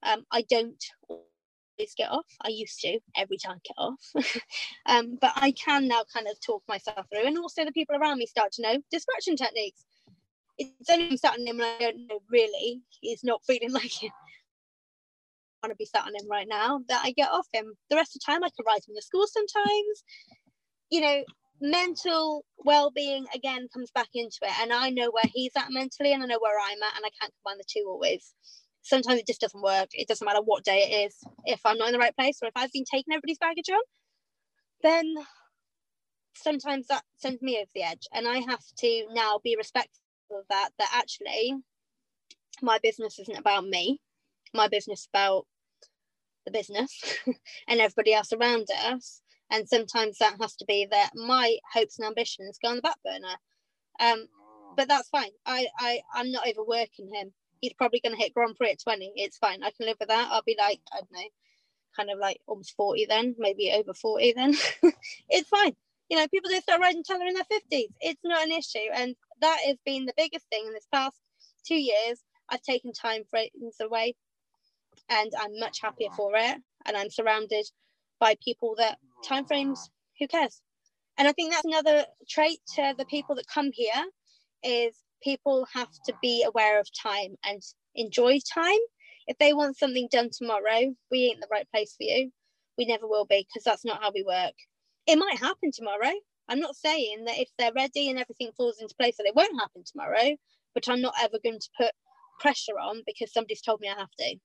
[0.03, 2.27] Um, I don't always get off.
[2.43, 4.43] I used to every time I get off.
[4.87, 7.27] um, but I can now kind of talk myself through.
[7.27, 9.87] And also the people around me start to know distraction techniques
[10.59, 12.83] it's only sat on him and I don't know really.
[13.01, 14.13] He's not feeling like it.
[15.63, 17.75] want to be sat on him right now that I get off him.
[17.91, 20.05] The rest of the time, I can ride him to school sometimes.
[20.91, 21.25] You know,
[21.61, 26.23] mental well-being again comes back into it, and I know where he's at mentally, and
[26.23, 28.35] I know where I'm at, and I can't combine the two always.
[28.83, 29.89] Sometimes it just doesn't work.
[29.93, 31.17] It doesn't matter what day it is.
[31.47, 33.81] If I'm not in the right place, or if I've been taking everybody's baggage on,
[34.83, 35.15] then
[36.37, 40.04] sometimes that sends me over the edge, and I have to now be respectful
[40.39, 40.71] of that.
[40.79, 41.55] That actually,
[42.63, 44.01] my business isn't about me
[44.55, 45.47] my business about
[46.47, 47.19] the business
[47.69, 49.21] and everybody else around us.
[49.51, 52.97] And sometimes that has to be that my hopes and ambitions go on the back
[53.05, 53.37] burner.
[54.01, 54.27] Um,
[54.77, 55.31] but that's fine.
[55.45, 57.33] I, I, I'm not overworking him.
[57.61, 59.13] He's probably going to hit Grand Prix at 20.
[59.17, 59.63] It's fine.
[59.63, 60.29] I can live with that.
[60.31, 61.29] I'll be like, I don't know,
[61.97, 64.55] kind of like almost 40 then, maybe over 40 then.
[65.29, 65.75] it's fine.
[66.11, 67.89] You know, people do start riding they're in their 50s.
[68.01, 68.91] It's not an issue.
[68.93, 71.17] And that has been the biggest thing in this past
[71.67, 72.23] two years.
[72.49, 74.15] I've taken time frames away
[75.09, 76.57] and I'm much happier for it.
[76.87, 77.67] And I'm surrounded
[78.21, 79.79] by people that timeframes,
[80.19, 80.61] who cares?
[81.17, 84.05] And I think that's another trait to the people that come here
[84.63, 87.63] is people have to be aware of time and
[87.95, 88.79] enjoy time.
[89.27, 92.31] If they want something done tomorrow, we ain't the right place for you.
[92.77, 94.55] We never will be because that's not how we work.
[95.07, 96.13] It might happen tomorrow.
[96.49, 99.59] I'm not saying that if they're ready and everything falls into place that it won't
[99.59, 100.37] happen tomorrow,
[100.75, 101.93] but I'm not ever going to put
[102.41, 104.37] pressure on because somebody's told me I have to.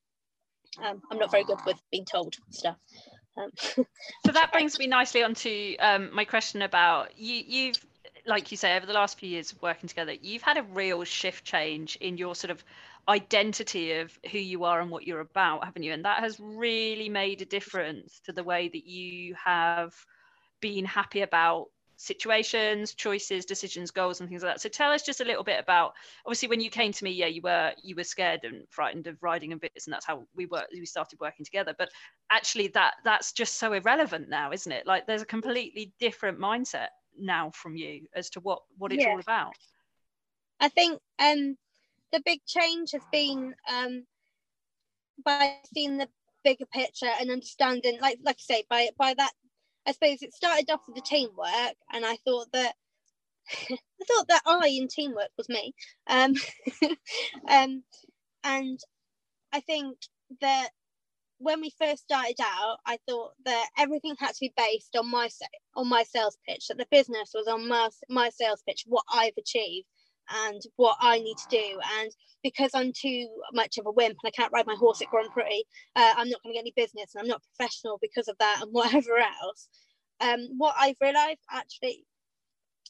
[0.83, 2.77] Um, I'm not very good with being told stuff.
[3.37, 3.49] Um,
[4.25, 7.43] so that brings me nicely onto um, my question about you.
[7.45, 7.85] You've,
[8.25, 11.03] like you say, over the last few years of working together, you've had a real
[11.03, 12.63] shift change in your sort of
[13.07, 15.91] identity of who you are and what you're about, haven't you?
[15.91, 19.93] And that has really made a difference to the way that you have
[20.61, 21.67] been happy about
[22.01, 24.61] situations choices decisions goals and things like that.
[24.61, 25.91] So tell us just a little bit about
[26.25, 29.21] obviously when you came to me yeah you were you were scared and frightened of
[29.21, 31.75] riding and bits and that's how we were we started working together.
[31.77, 31.89] But
[32.31, 34.87] actually that that's just so irrelevant now isn't it?
[34.87, 36.87] Like there's a completely different mindset
[37.19, 39.11] now from you as to what what it's yeah.
[39.11, 39.53] all about.
[40.61, 41.57] I think um
[42.13, 44.05] the big change has been um
[45.25, 46.07] by seeing the
[46.45, 49.33] bigger picture and understanding like like I say by by that
[49.87, 52.75] I suppose it started off with the teamwork, and I thought that
[53.71, 55.73] I thought that I in teamwork was me.
[56.07, 56.35] Um,
[57.49, 57.83] um,
[58.43, 58.79] and
[59.51, 59.97] I think
[60.41, 60.69] that
[61.39, 65.29] when we first started out, I thought that everything had to be based on my
[65.75, 66.67] on my sales pitch.
[66.67, 69.87] That the business was on my my sales pitch, what I've achieved,
[70.45, 71.79] and what I need to do.
[71.99, 72.11] And
[72.43, 75.31] because I'm too much of a wimp and I can't ride my horse at Grand
[75.31, 75.63] Prix,
[75.95, 78.59] uh, I'm not going to get any business, and I'm not professional because of that,
[78.61, 79.67] and whatever else
[80.21, 82.05] um, what I've realised actually,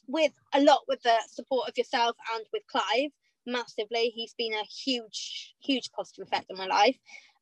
[0.06, 3.10] with a lot with the support of yourself and with Clive,
[3.46, 6.96] massively, he's been a huge, huge positive effect on my life.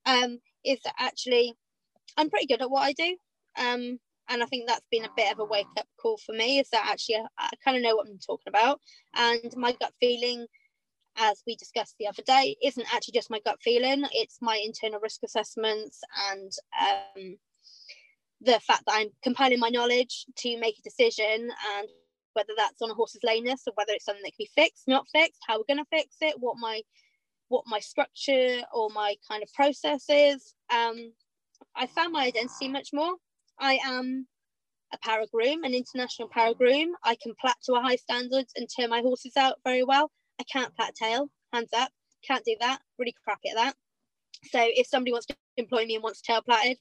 [0.06, 1.54] Um, is that actually
[2.16, 3.16] I'm pretty good at what I do.
[3.58, 6.58] Um, and I think that's been a bit of a wake up call for me.
[6.58, 8.80] Is that actually I, I kind of know what I'm talking about,
[9.14, 10.46] and my gut feeling
[11.18, 15.00] as we discussed the other day, isn't actually just my gut feeling, it's my internal
[15.00, 16.00] risk assessments
[16.30, 17.36] and um,
[18.40, 21.88] the fact that I'm compiling my knowledge to make a decision and
[22.34, 25.06] whether that's on a horse's lameness or whether it's something that can be fixed, not
[25.12, 26.80] fixed, how we're going to fix it, what my
[27.48, 30.54] what my structure or my kind of process is.
[30.70, 31.12] Um,
[31.74, 33.14] I found my identity much more.
[33.60, 34.26] I am
[34.92, 36.94] a para groom, an international para groom.
[37.04, 40.10] I can plait to a high standard and turn my horses out very well.
[40.40, 41.90] I can't plait tail, hands up,
[42.26, 42.80] can't do that.
[42.98, 43.74] Really crappy at that.
[44.44, 46.78] So if somebody wants to employ me and wants tail plaited,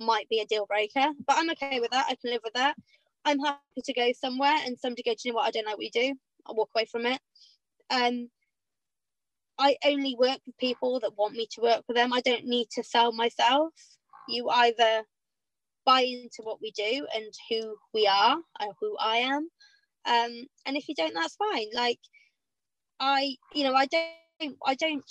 [0.00, 2.06] might be a deal breaker, but I'm okay with that.
[2.08, 2.76] I can live with that.
[3.24, 5.46] I'm happy to go somewhere and somebody go, do you know what?
[5.46, 6.14] I don't know what you do.
[6.46, 7.20] I'll walk away from it.
[7.90, 8.30] Um,
[9.58, 12.12] I only work with people that want me to work with them.
[12.12, 13.72] I don't need to sell myself.
[14.28, 15.02] You either
[15.88, 19.48] buy into what we do and who we are and who I am.
[20.04, 21.68] Um, and if you don't, that's fine.
[21.74, 21.98] Like
[23.00, 25.10] I, you know, I don't, I don't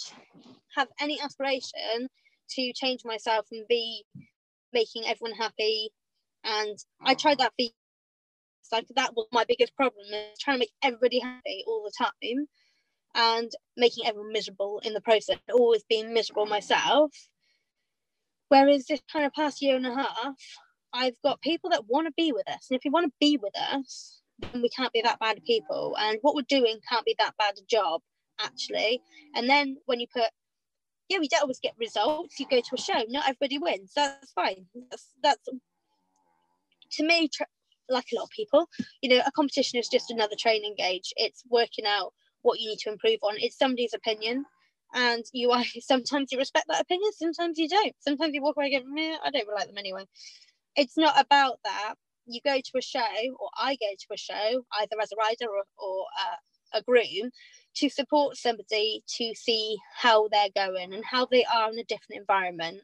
[0.75, 2.07] have any aspiration
[2.51, 4.03] to change myself and be
[4.71, 5.89] making everyone happy.
[6.43, 7.73] And I tried that for years.
[8.71, 12.45] Like that was my biggest problem is trying to make everybody happy all the time
[13.15, 17.11] and making everyone miserable in the process, always being miserable myself.
[18.49, 20.35] Whereas this kind of past year and a half,
[20.97, 22.67] I've got people that want to be with us.
[22.69, 24.21] And if you want to be with us,
[24.51, 25.95] then we can't be that bad people.
[25.99, 28.01] And what we're doing can't be that bad a job,
[28.39, 28.99] actually.
[29.35, 30.29] And then when you put
[31.09, 32.37] yeah, we don't always get results.
[32.37, 33.93] You go to a show, not everybody wins.
[33.95, 34.65] That's fine.
[34.89, 35.47] That's that's
[36.91, 37.45] to me, tra-
[37.89, 38.67] like a lot of people,
[39.01, 41.13] you know, a competition is just another training gauge.
[41.15, 43.35] It's working out what you need to improve on.
[43.37, 44.43] It's somebody's opinion,
[44.93, 48.71] and you are sometimes you respect that opinion sometimes you don't sometimes you walk away
[48.73, 50.03] and go Meh, i don't really like them anyway
[50.77, 51.95] it's not about that.
[52.27, 52.99] You go to a show
[53.39, 57.31] or i go to a show either as a rider or, or uh, a groom
[57.77, 62.19] to support somebody to see how they're going and how they are in a different
[62.21, 62.81] environment.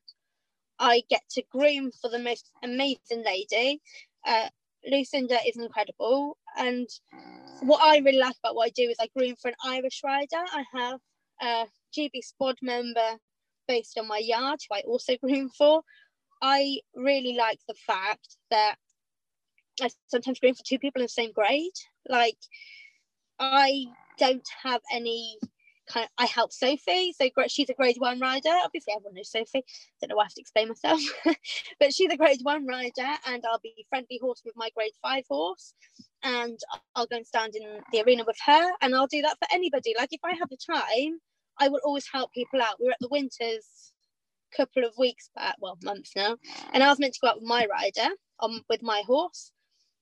[0.80, 3.82] I get to groom for the most amazing lady.
[4.26, 4.50] Uh,
[4.90, 6.38] lucinda is incredible.
[6.58, 6.90] And
[7.62, 10.28] what i really like about what i do is i groom for an irish rider.
[10.54, 11.00] I have
[11.42, 11.66] a
[11.98, 13.18] GB squad member
[13.68, 15.82] based on my yard, who I also groom for.
[16.44, 18.76] I really like the fact that
[19.82, 21.72] I sometimes groom for two people in the same grade.
[22.10, 22.38] Like,
[23.40, 23.86] I
[24.20, 25.38] don't have any
[25.90, 27.14] kind of, I help Sophie.
[27.14, 28.50] So she's a grade one rider.
[28.50, 29.64] Obviously, everyone knows Sophie.
[30.02, 31.00] Don't know why I have to explain myself.
[31.80, 35.24] but she's a grade one rider, and I'll be friendly horse with my grade five
[35.30, 35.74] horse.
[36.24, 36.60] And
[36.94, 39.94] I'll go and stand in the arena with her, and I'll do that for anybody.
[39.98, 41.20] Like, if I have the time,
[41.58, 42.82] I will always help people out.
[42.82, 43.93] We were at the Winters
[44.56, 46.38] couple of weeks back, well, months now,
[46.74, 49.52] and I was meant to go out with my rider on with my horse,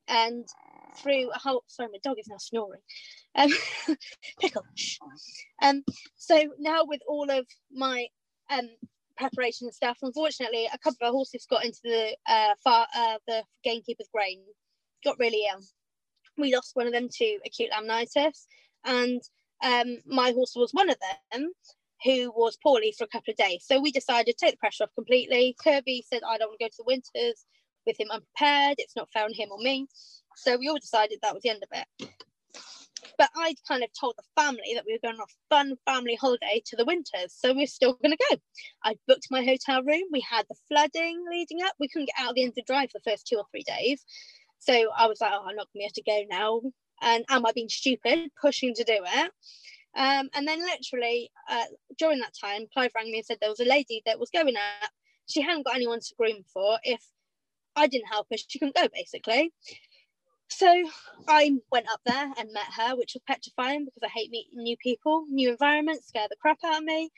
[0.07, 0.45] and
[0.97, 2.81] through a whole sorry, my dog is now snoring.
[3.35, 3.49] Um,
[4.39, 4.63] pickle.
[5.61, 5.83] Um,
[6.17, 8.07] so now with all of my
[8.49, 8.69] um
[9.17, 13.17] preparation and stuff, unfortunately, a couple of our horses got into the uh far uh
[13.27, 14.41] the gamekeeper's grain,
[15.03, 15.61] got really ill.
[16.37, 18.45] We lost one of them to acute laminitis,
[18.85, 19.21] and
[19.63, 20.97] um, my horse was one of
[21.31, 21.51] them
[22.03, 23.63] who was poorly for a couple of days.
[23.65, 25.55] So we decided to take the pressure off completely.
[25.63, 27.45] Kirby said, I don't want to go to the winters
[27.85, 28.75] with him unprepared.
[28.79, 29.87] It's not fair on him or me.
[30.35, 32.09] So we all decided that was the end of it.
[33.17, 36.15] But I'd kind of told the family that we were going on a fun family
[36.15, 37.35] holiday to the winters.
[37.35, 38.37] So we are still going to go.
[38.83, 40.03] I booked my hotel room.
[40.11, 41.73] We had the flooding leading up.
[41.79, 43.45] We couldn't get out of the end of the drive for the first two or
[43.51, 44.03] three days.
[44.59, 46.61] So I was like, oh, I'm not going to be able to go now
[47.01, 49.31] and am I being stupid pushing to do it?
[49.95, 51.65] Um, and then literally uh,
[51.97, 54.55] during that time, Clive rang me and said there was a lady that was going
[54.55, 54.89] up.
[55.27, 56.79] She hadn't got anyone to groom for.
[56.83, 57.01] If
[57.75, 59.51] I didn't help her, she couldn't go basically.
[60.49, 60.67] So
[61.27, 64.75] I went up there and met her, which was petrifying because I hate meeting new
[64.77, 67.09] people, new environments, scare the crap out of me.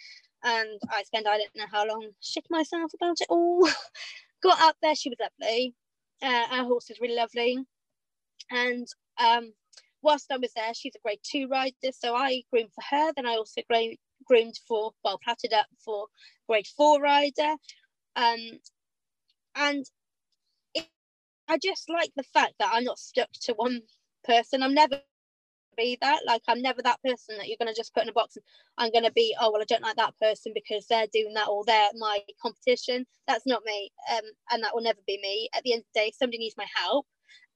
[0.43, 3.67] And I spent I don't know how long shit myself about it all.
[4.43, 5.73] got up there, she was lovely.
[6.21, 7.57] Uh, our horse was really lovely.
[8.51, 9.53] And um,
[10.03, 13.11] whilst I was there, she's a grade two rider, so I groomed for her.
[13.15, 13.61] Then I also
[14.25, 16.07] groomed for, well, plaited up for
[16.47, 17.55] grade four rider.
[18.15, 18.59] Um,
[19.55, 19.85] and
[20.73, 20.87] it,
[21.47, 23.81] I just like the fact that I'm not stuck to one
[24.25, 24.63] person.
[24.63, 25.01] I'm never
[25.77, 26.21] be that.
[26.25, 28.43] Like I'm never that person that you're gonna just put in a box and
[28.77, 31.63] I'm gonna be, oh well, I don't like that person because they're doing that or
[31.65, 33.05] they're my competition.
[33.27, 33.91] That's not me.
[34.11, 35.49] Um, and that will never be me.
[35.55, 37.05] At the end of the day, somebody needs my help.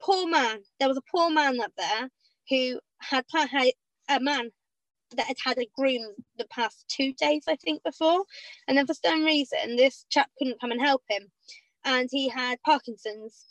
[0.02, 0.60] Poor man.
[0.80, 2.10] There was a poor man up there
[2.50, 3.26] who had
[4.10, 4.52] a man
[5.16, 8.24] that had had a groom the past two days, I think, before.
[8.68, 11.32] And then for some reason, this chap couldn't come and help him.
[11.86, 13.46] And he had Parkinson's.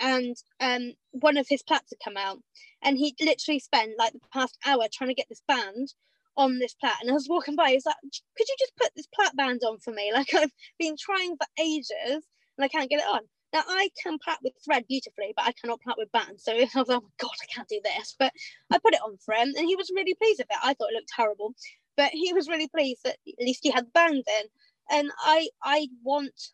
[0.00, 2.38] And um, one of his plaits had come out.
[2.82, 5.92] And he literally spent like the past hour trying to get this band
[6.36, 6.94] on this plait.
[7.02, 9.78] And I was walking by, he's like, Could you just put this plait band on
[9.78, 10.12] for me?
[10.12, 12.24] Like, I've been trying for ages
[12.56, 13.20] and I can't get it on.
[13.52, 16.44] Now I can plait with thread beautifully, but I cannot plait with bands.
[16.44, 18.16] So I was like, oh my god, I can't do this.
[18.18, 18.32] But
[18.70, 20.56] I put it on for him, and he was really pleased with it.
[20.62, 21.54] I thought it looked terrible,
[21.96, 24.46] but he was really pleased that at least he had bands in.
[24.90, 26.50] And I I want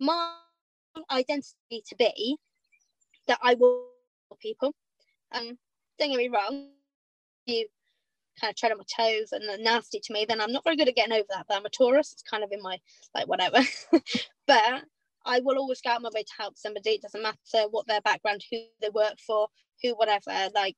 [0.00, 0.34] my
[1.10, 2.36] identity to be
[3.26, 3.88] that I will
[4.40, 4.74] people.
[5.32, 5.58] Um,
[5.98, 6.68] don't get me wrong,
[7.46, 7.66] you
[8.40, 10.76] kind of tread on my toes and are nasty to me, then I'm not very
[10.76, 11.46] good at getting over that.
[11.48, 12.78] But I'm a Taurus, it's kind of in my
[13.14, 13.58] like whatever.
[14.46, 14.84] but
[15.28, 16.90] I will always go out my way to help somebody.
[16.90, 19.48] It doesn't matter what their background, who they work for,
[19.82, 20.48] who whatever.
[20.54, 20.76] Like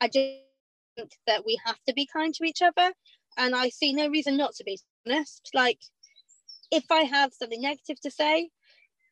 [0.00, 0.28] I just
[0.96, 2.92] think that we have to be kind to each other,
[3.36, 5.50] and I see no reason not to be honest.
[5.54, 5.78] Like
[6.70, 8.50] if I have something negative to say,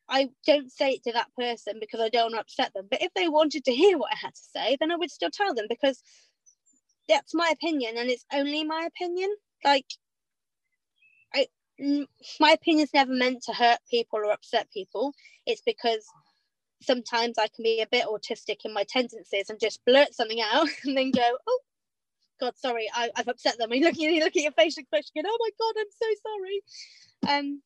[0.09, 2.87] I don't say it to that person because I don't want to upset them.
[2.89, 5.29] But if they wanted to hear what I had to say, then I would still
[5.31, 6.01] tell them because
[7.07, 9.29] that's my opinion and it's only my opinion.
[9.63, 9.85] Like
[12.39, 15.13] my opinion is never meant to hurt people or upset people.
[15.45, 16.05] It's because
[16.81, 20.67] sometimes I can be a bit autistic in my tendencies and just blurt something out
[20.85, 21.59] and then go, oh,
[22.39, 23.71] God, sorry, I, have upset them.
[23.71, 26.07] And you look, you look at your facial expression, going, oh my God, I'm so
[26.27, 27.37] sorry.
[27.37, 27.61] Um,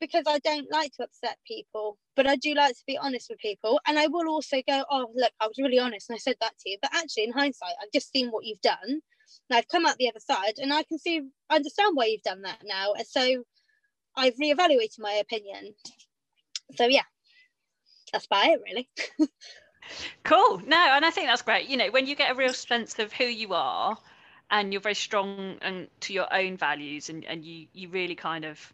[0.00, 3.38] because I don't like to upset people, but I do like to be honest with
[3.38, 3.80] people.
[3.86, 6.58] And I will also go, oh, look, I was really honest and I said that
[6.58, 6.78] to you.
[6.82, 9.00] But actually, in hindsight, I've just seen what you've done.
[9.50, 12.42] And I've come out the other side and I can see, understand why you've done
[12.42, 12.92] that now.
[13.08, 13.44] So
[14.16, 15.74] I've reevaluated my opinion.
[16.76, 17.02] So yeah,
[18.12, 18.88] that's about it really.
[20.24, 20.62] cool.
[20.66, 21.68] No, and I think that's great.
[21.68, 23.96] You know, when you get a real sense of who you are
[24.50, 28.44] and you're very strong and to your own values and, and you you really kind
[28.44, 28.72] of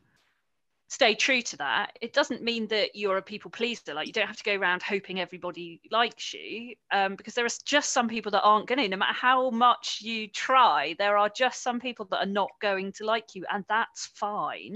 [0.88, 4.26] stay true to that it doesn't mean that you're a people pleaser like you don't
[4.26, 8.32] have to go around hoping everybody likes you um, because there are just some people
[8.32, 12.06] that aren't going to no matter how much you try there are just some people
[12.10, 14.74] that are not going to like you and that's fine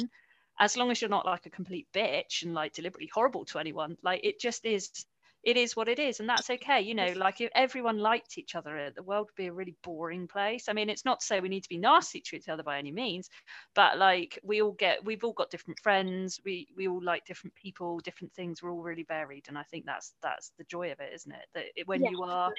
[0.59, 3.97] as long as you're not like a complete bitch and like deliberately horrible to anyone
[4.03, 5.07] like it just is
[5.45, 8.55] it is what it is and that's okay you know like if everyone liked each
[8.55, 10.69] other uh, the world would be a really boring place.
[10.69, 12.79] I mean it's not to say we need to be nasty to each other by
[12.79, 13.29] any means
[13.75, 17.55] but like we all get we've all got different friends we we all like different
[17.55, 21.01] people different things we're all really varied and i think that's that's the joy of
[21.01, 21.47] it isn't it?
[21.55, 22.11] That it, when yeah.
[22.11, 22.53] you are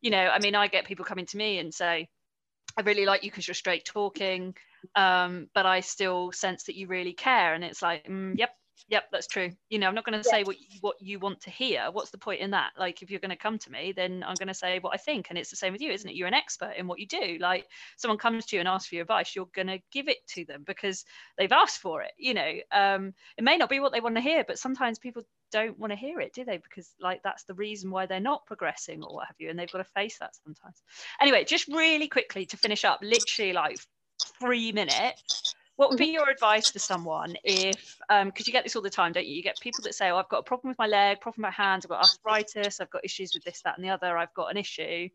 [0.00, 2.08] you know i mean i get people coming to me and say
[2.76, 4.54] i really like you because you're straight talking
[4.94, 8.50] um, but i still sense that you really care and it's like mm, yep
[8.88, 9.50] yep that's true.
[9.68, 11.88] You know i'm not going to say what you, what you want to hear.
[11.90, 12.72] What's the point in that?
[12.78, 14.96] Like if you're going to come to me then i'm going to say what i
[14.96, 16.16] think and it's the same with you isn't it?
[16.16, 17.38] You're an expert in what you do.
[17.40, 17.66] Like
[17.96, 20.44] someone comes to you and asks for your advice you're going to give it to
[20.44, 21.04] them because
[21.38, 22.52] they've asked for it you know?
[22.72, 25.22] Um, it may not be what they want to hear but sometimes people
[25.52, 26.58] don't want to hear it do they?
[26.58, 29.70] Because like that's the reason why they're not progressing or what have you and they've
[29.70, 30.82] got to face that sometimes.
[31.20, 33.78] Anyway just really quickly to finish up literally like
[34.40, 35.54] three minutes.
[35.76, 36.14] What would be mm-hmm.
[36.14, 39.34] your advice to someone if um because you get this all the time don't you?
[39.34, 41.56] You get people that say oh i've got a problem with my leg problem with
[41.56, 44.34] my hands i've got arthritis i've got issues with this that and the other i've
[44.34, 45.08] got an issue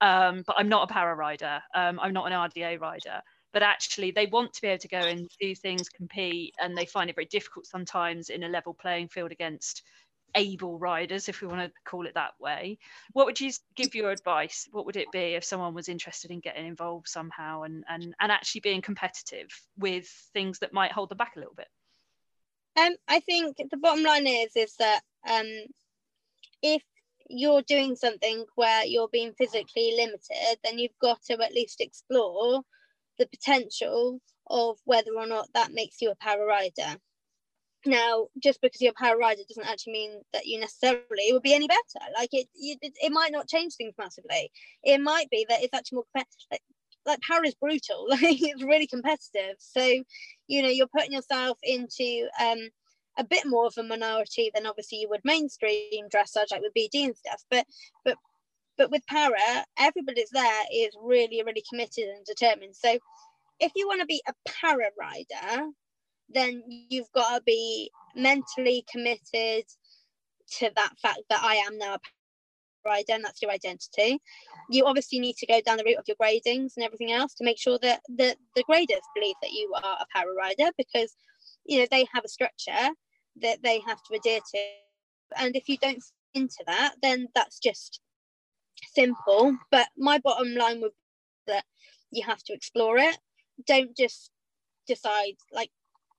[0.00, 3.20] um, but i'm not a para rider um, i'm not an rda rider.
[3.52, 6.86] But actually they want to be able to go and do things compete and they
[6.86, 9.82] find it very difficult sometimes in a level playing field against
[10.34, 12.78] able riders, if we want to call it that way.
[13.12, 14.68] What would you give your advice?
[14.72, 18.32] What would it be if someone was interested in getting involved somehow and and, and
[18.32, 21.68] actually being competitive with things that might hold them back a little bit?
[22.76, 25.46] Um, I think the bottom line is is that um,
[26.62, 26.82] if
[27.28, 32.62] you're doing something where you're being physically limited, then you've got to at least explore
[33.18, 36.98] the potential of whether or not that makes you a para rider.
[37.86, 41.54] Now, just because you're a para rider doesn't actually mean that you necessarily would be
[41.54, 42.06] any better.
[42.16, 44.50] Like it, you, it, it might not change things massively.
[44.82, 46.60] It might be that it's actually more like,
[47.06, 48.06] like para is brutal.
[48.10, 49.56] Like it's really competitive.
[49.58, 50.02] So,
[50.46, 52.58] you know, you're putting yourself into um
[53.16, 57.04] a bit more of a minority than obviously you would mainstream dressage like with BD
[57.04, 57.42] and stuff.
[57.50, 57.66] But
[58.04, 58.16] but
[58.76, 62.76] but with para, everybody that's there is really really committed and determined.
[62.76, 62.98] So,
[63.60, 65.70] if you want to be a para rider,
[66.28, 69.64] then you've got to be mentally committed
[70.58, 74.18] to that fact that I am now a para rider and that's your identity.
[74.70, 77.44] You obviously need to go down the route of your gradings and everything else to
[77.44, 81.14] make sure that the, the graders believe that you are a para rider because
[81.64, 82.90] you know they have a structure
[83.40, 84.58] that they have to adhere to.
[85.36, 86.02] And if you don't
[86.34, 88.00] into that, then that's just
[88.92, 89.56] simple.
[89.70, 91.64] But my bottom line would be that
[92.10, 93.16] you have to explore it.
[93.66, 94.30] Don't just
[94.86, 95.70] decide like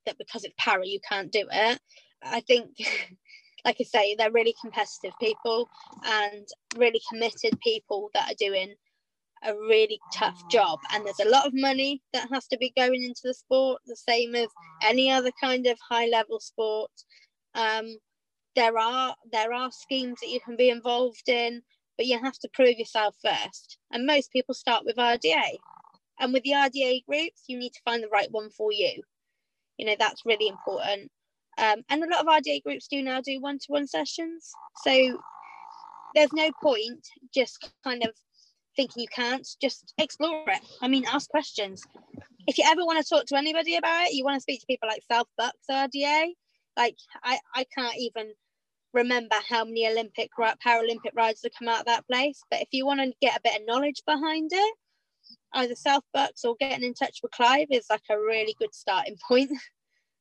[0.05, 1.79] that because it's para you can't do it.
[2.23, 2.69] I think
[3.65, 5.67] like i say they're really competitive people
[6.03, 6.47] and
[6.77, 8.75] really committed people that are doing
[9.43, 10.79] a really tough job.
[10.93, 13.95] And there's a lot of money that has to be going into the sport the
[13.95, 14.47] same as
[14.81, 16.91] any other kind of high level sport.
[17.53, 17.97] Um,
[18.55, 21.61] there are there are schemes that you can be involved in
[21.97, 23.77] but you have to prove yourself first.
[23.91, 25.57] And most people start with rda
[26.19, 29.01] and with the rda groups you need to find the right one for you
[29.77, 31.11] you know that's really important.
[31.57, 34.51] Um, and a lot of RDA groups do now do one-to-one sessions.
[34.83, 35.21] So
[36.13, 38.11] there's no point just kind of
[38.75, 40.61] thinking you can't just explore it.
[40.81, 41.83] I mean ask questions.
[42.47, 44.67] If you ever want to talk to anybody about it you want to speak to
[44.67, 46.27] people like south bucks rda
[46.77, 48.31] like i i can't even
[48.95, 52.41] remember how many olympic paralympic riders have come out of that place.
[52.49, 54.75] But if you want to get a bit of knowledge behind it
[55.53, 59.17] either South Bucks or getting in touch with Clive is like a really good starting
[59.27, 59.51] point.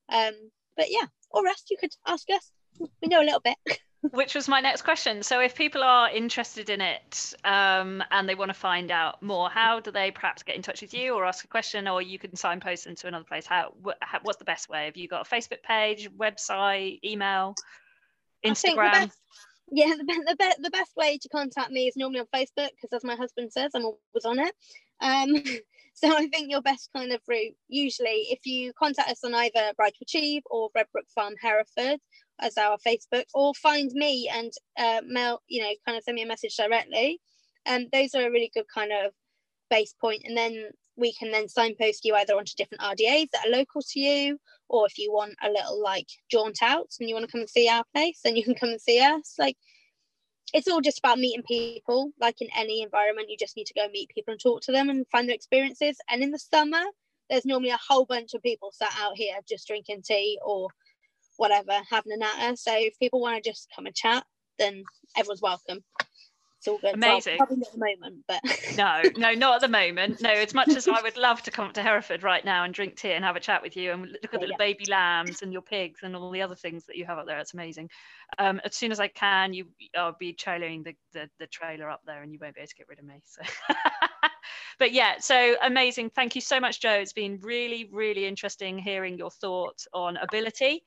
[0.09, 0.35] Um,
[0.77, 2.51] but yeah, or rest you could ask us.
[2.79, 3.57] We know a little bit.
[4.11, 5.23] Which was my next question.
[5.23, 9.49] So, if people are interested in it um, and they want to find out more,
[9.49, 12.19] how do they perhaps get in touch with you or ask a question, or you
[12.19, 13.47] can signpost them to another place?
[13.47, 14.85] How, how what's the best way?
[14.87, 17.55] Have you got a Facebook page, website, email,
[18.45, 19.11] Instagram?
[19.71, 22.93] yeah, the, the, be- the best way to contact me is normally on Facebook because,
[22.93, 24.55] as my husband says, I'm always on it.
[25.05, 25.37] Um,
[25.95, 29.73] so I think your best kind of route, usually, if you contact us on either
[29.77, 32.01] to Achieve or Redbrook Farm Hereford
[32.41, 36.23] as our Facebook, or find me and uh, mail, you know, kind of send me
[36.23, 37.21] a message directly.
[37.67, 39.13] Um, those are a really good kind of
[39.71, 43.51] base point, and then we can then signpost you either onto different RDAs that are
[43.51, 44.39] local to you,
[44.69, 47.51] or if you want a little like jaunt out and you want to come and
[47.51, 49.35] see our place, then you can come and see us.
[49.39, 49.57] Like
[50.53, 52.11] it's all just about meeting people.
[52.21, 54.91] Like in any environment, you just need to go meet people and talk to them
[54.91, 55.97] and find their experiences.
[56.11, 56.83] And in the summer,
[57.31, 60.69] there's normally a whole bunch of people sat out here just drinking tea or
[61.37, 62.57] whatever, having a natter.
[62.57, 64.25] So if people want to just come and chat,
[64.59, 64.85] then
[65.17, 65.83] everyone's welcome
[66.65, 66.95] it's all good.
[66.95, 67.37] Amazing.
[67.39, 68.41] Well, at the moment, but
[68.79, 70.23] no, no, not at the moment.
[70.23, 72.97] No, as much as I would love to come to Hereford right now and drink
[72.97, 74.57] tea and have a chat with you and look at yeah, the yeah.
[74.59, 77.39] baby lambs and your pigs and all the other things that you have up there.
[77.39, 77.91] It's amazing.
[78.39, 82.01] Um, as soon as I can, you I'll be trailing the, the the trailer up
[82.07, 83.23] there, and you won't be able to get rid of me.
[83.27, 83.43] So.
[84.79, 86.11] but yeah, so amazing.
[86.11, 86.93] Thank you so much, Jo.
[86.93, 90.85] It's been really, really interesting hearing your thoughts on ability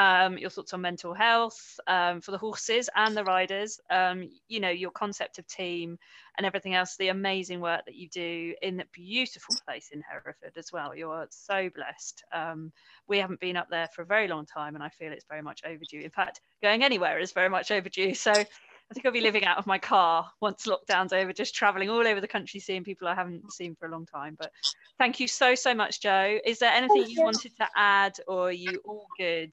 [0.00, 4.58] um, your thoughts on mental health um, for the horses and the riders, um, you
[4.58, 5.98] know, your concept of team
[6.38, 10.56] and everything else, the amazing work that you do in that beautiful place in Hereford
[10.56, 10.96] as well.
[10.96, 12.24] You're so blessed.
[12.32, 12.72] Um,
[13.08, 15.42] we haven't been up there for a very long time, and I feel it's very
[15.42, 16.00] much overdue.
[16.00, 18.14] In fact, going anywhere is very much overdue.
[18.14, 21.90] So I think I'll be living out of my car once lockdown's over, just traveling
[21.90, 24.34] all over the country, seeing people I haven't seen for a long time.
[24.38, 24.50] But
[24.96, 26.38] thank you so, so much, Jo.
[26.42, 29.52] Is there anything you wanted to add, or are you all good?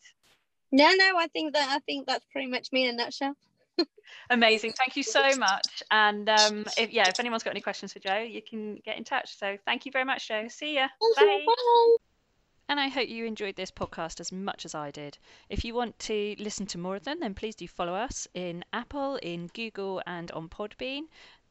[0.71, 3.35] No, no, I think that I think that's pretty much me in a nutshell.
[4.29, 4.73] Amazing.
[4.73, 5.83] Thank you so much.
[5.91, 9.03] And um, if yeah, if anyone's got any questions for Jo, you can get in
[9.03, 9.37] touch.
[9.37, 10.47] So thank you very much, Jo.
[10.49, 10.87] See ya.
[11.15, 11.43] Bye.
[11.45, 11.95] Bye.
[12.69, 15.17] And I hope you enjoyed this podcast as much as I did.
[15.49, 18.65] If you want to listen to more of them, then please do follow us in
[18.73, 21.03] Apple, in Google, and on Podbean.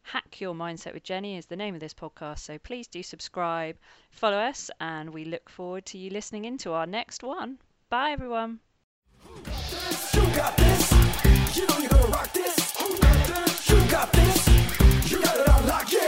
[0.02, 2.40] Hack Your Mindset with Jenny is the name of this podcast.
[2.40, 3.78] So please do subscribe,
[4.10, 7.58] follow us, and we look forward to you listening into our next one.
[7.88, 8.60] Bye, everyone.
[9.44, 10.92] You got this.
[11.56, 12.56] You know you're gonna rock this.
[13.68, 14.48] You got this.
[15.10, 15.92] You got it unlocked.
[15.92, 16.05] Yeah.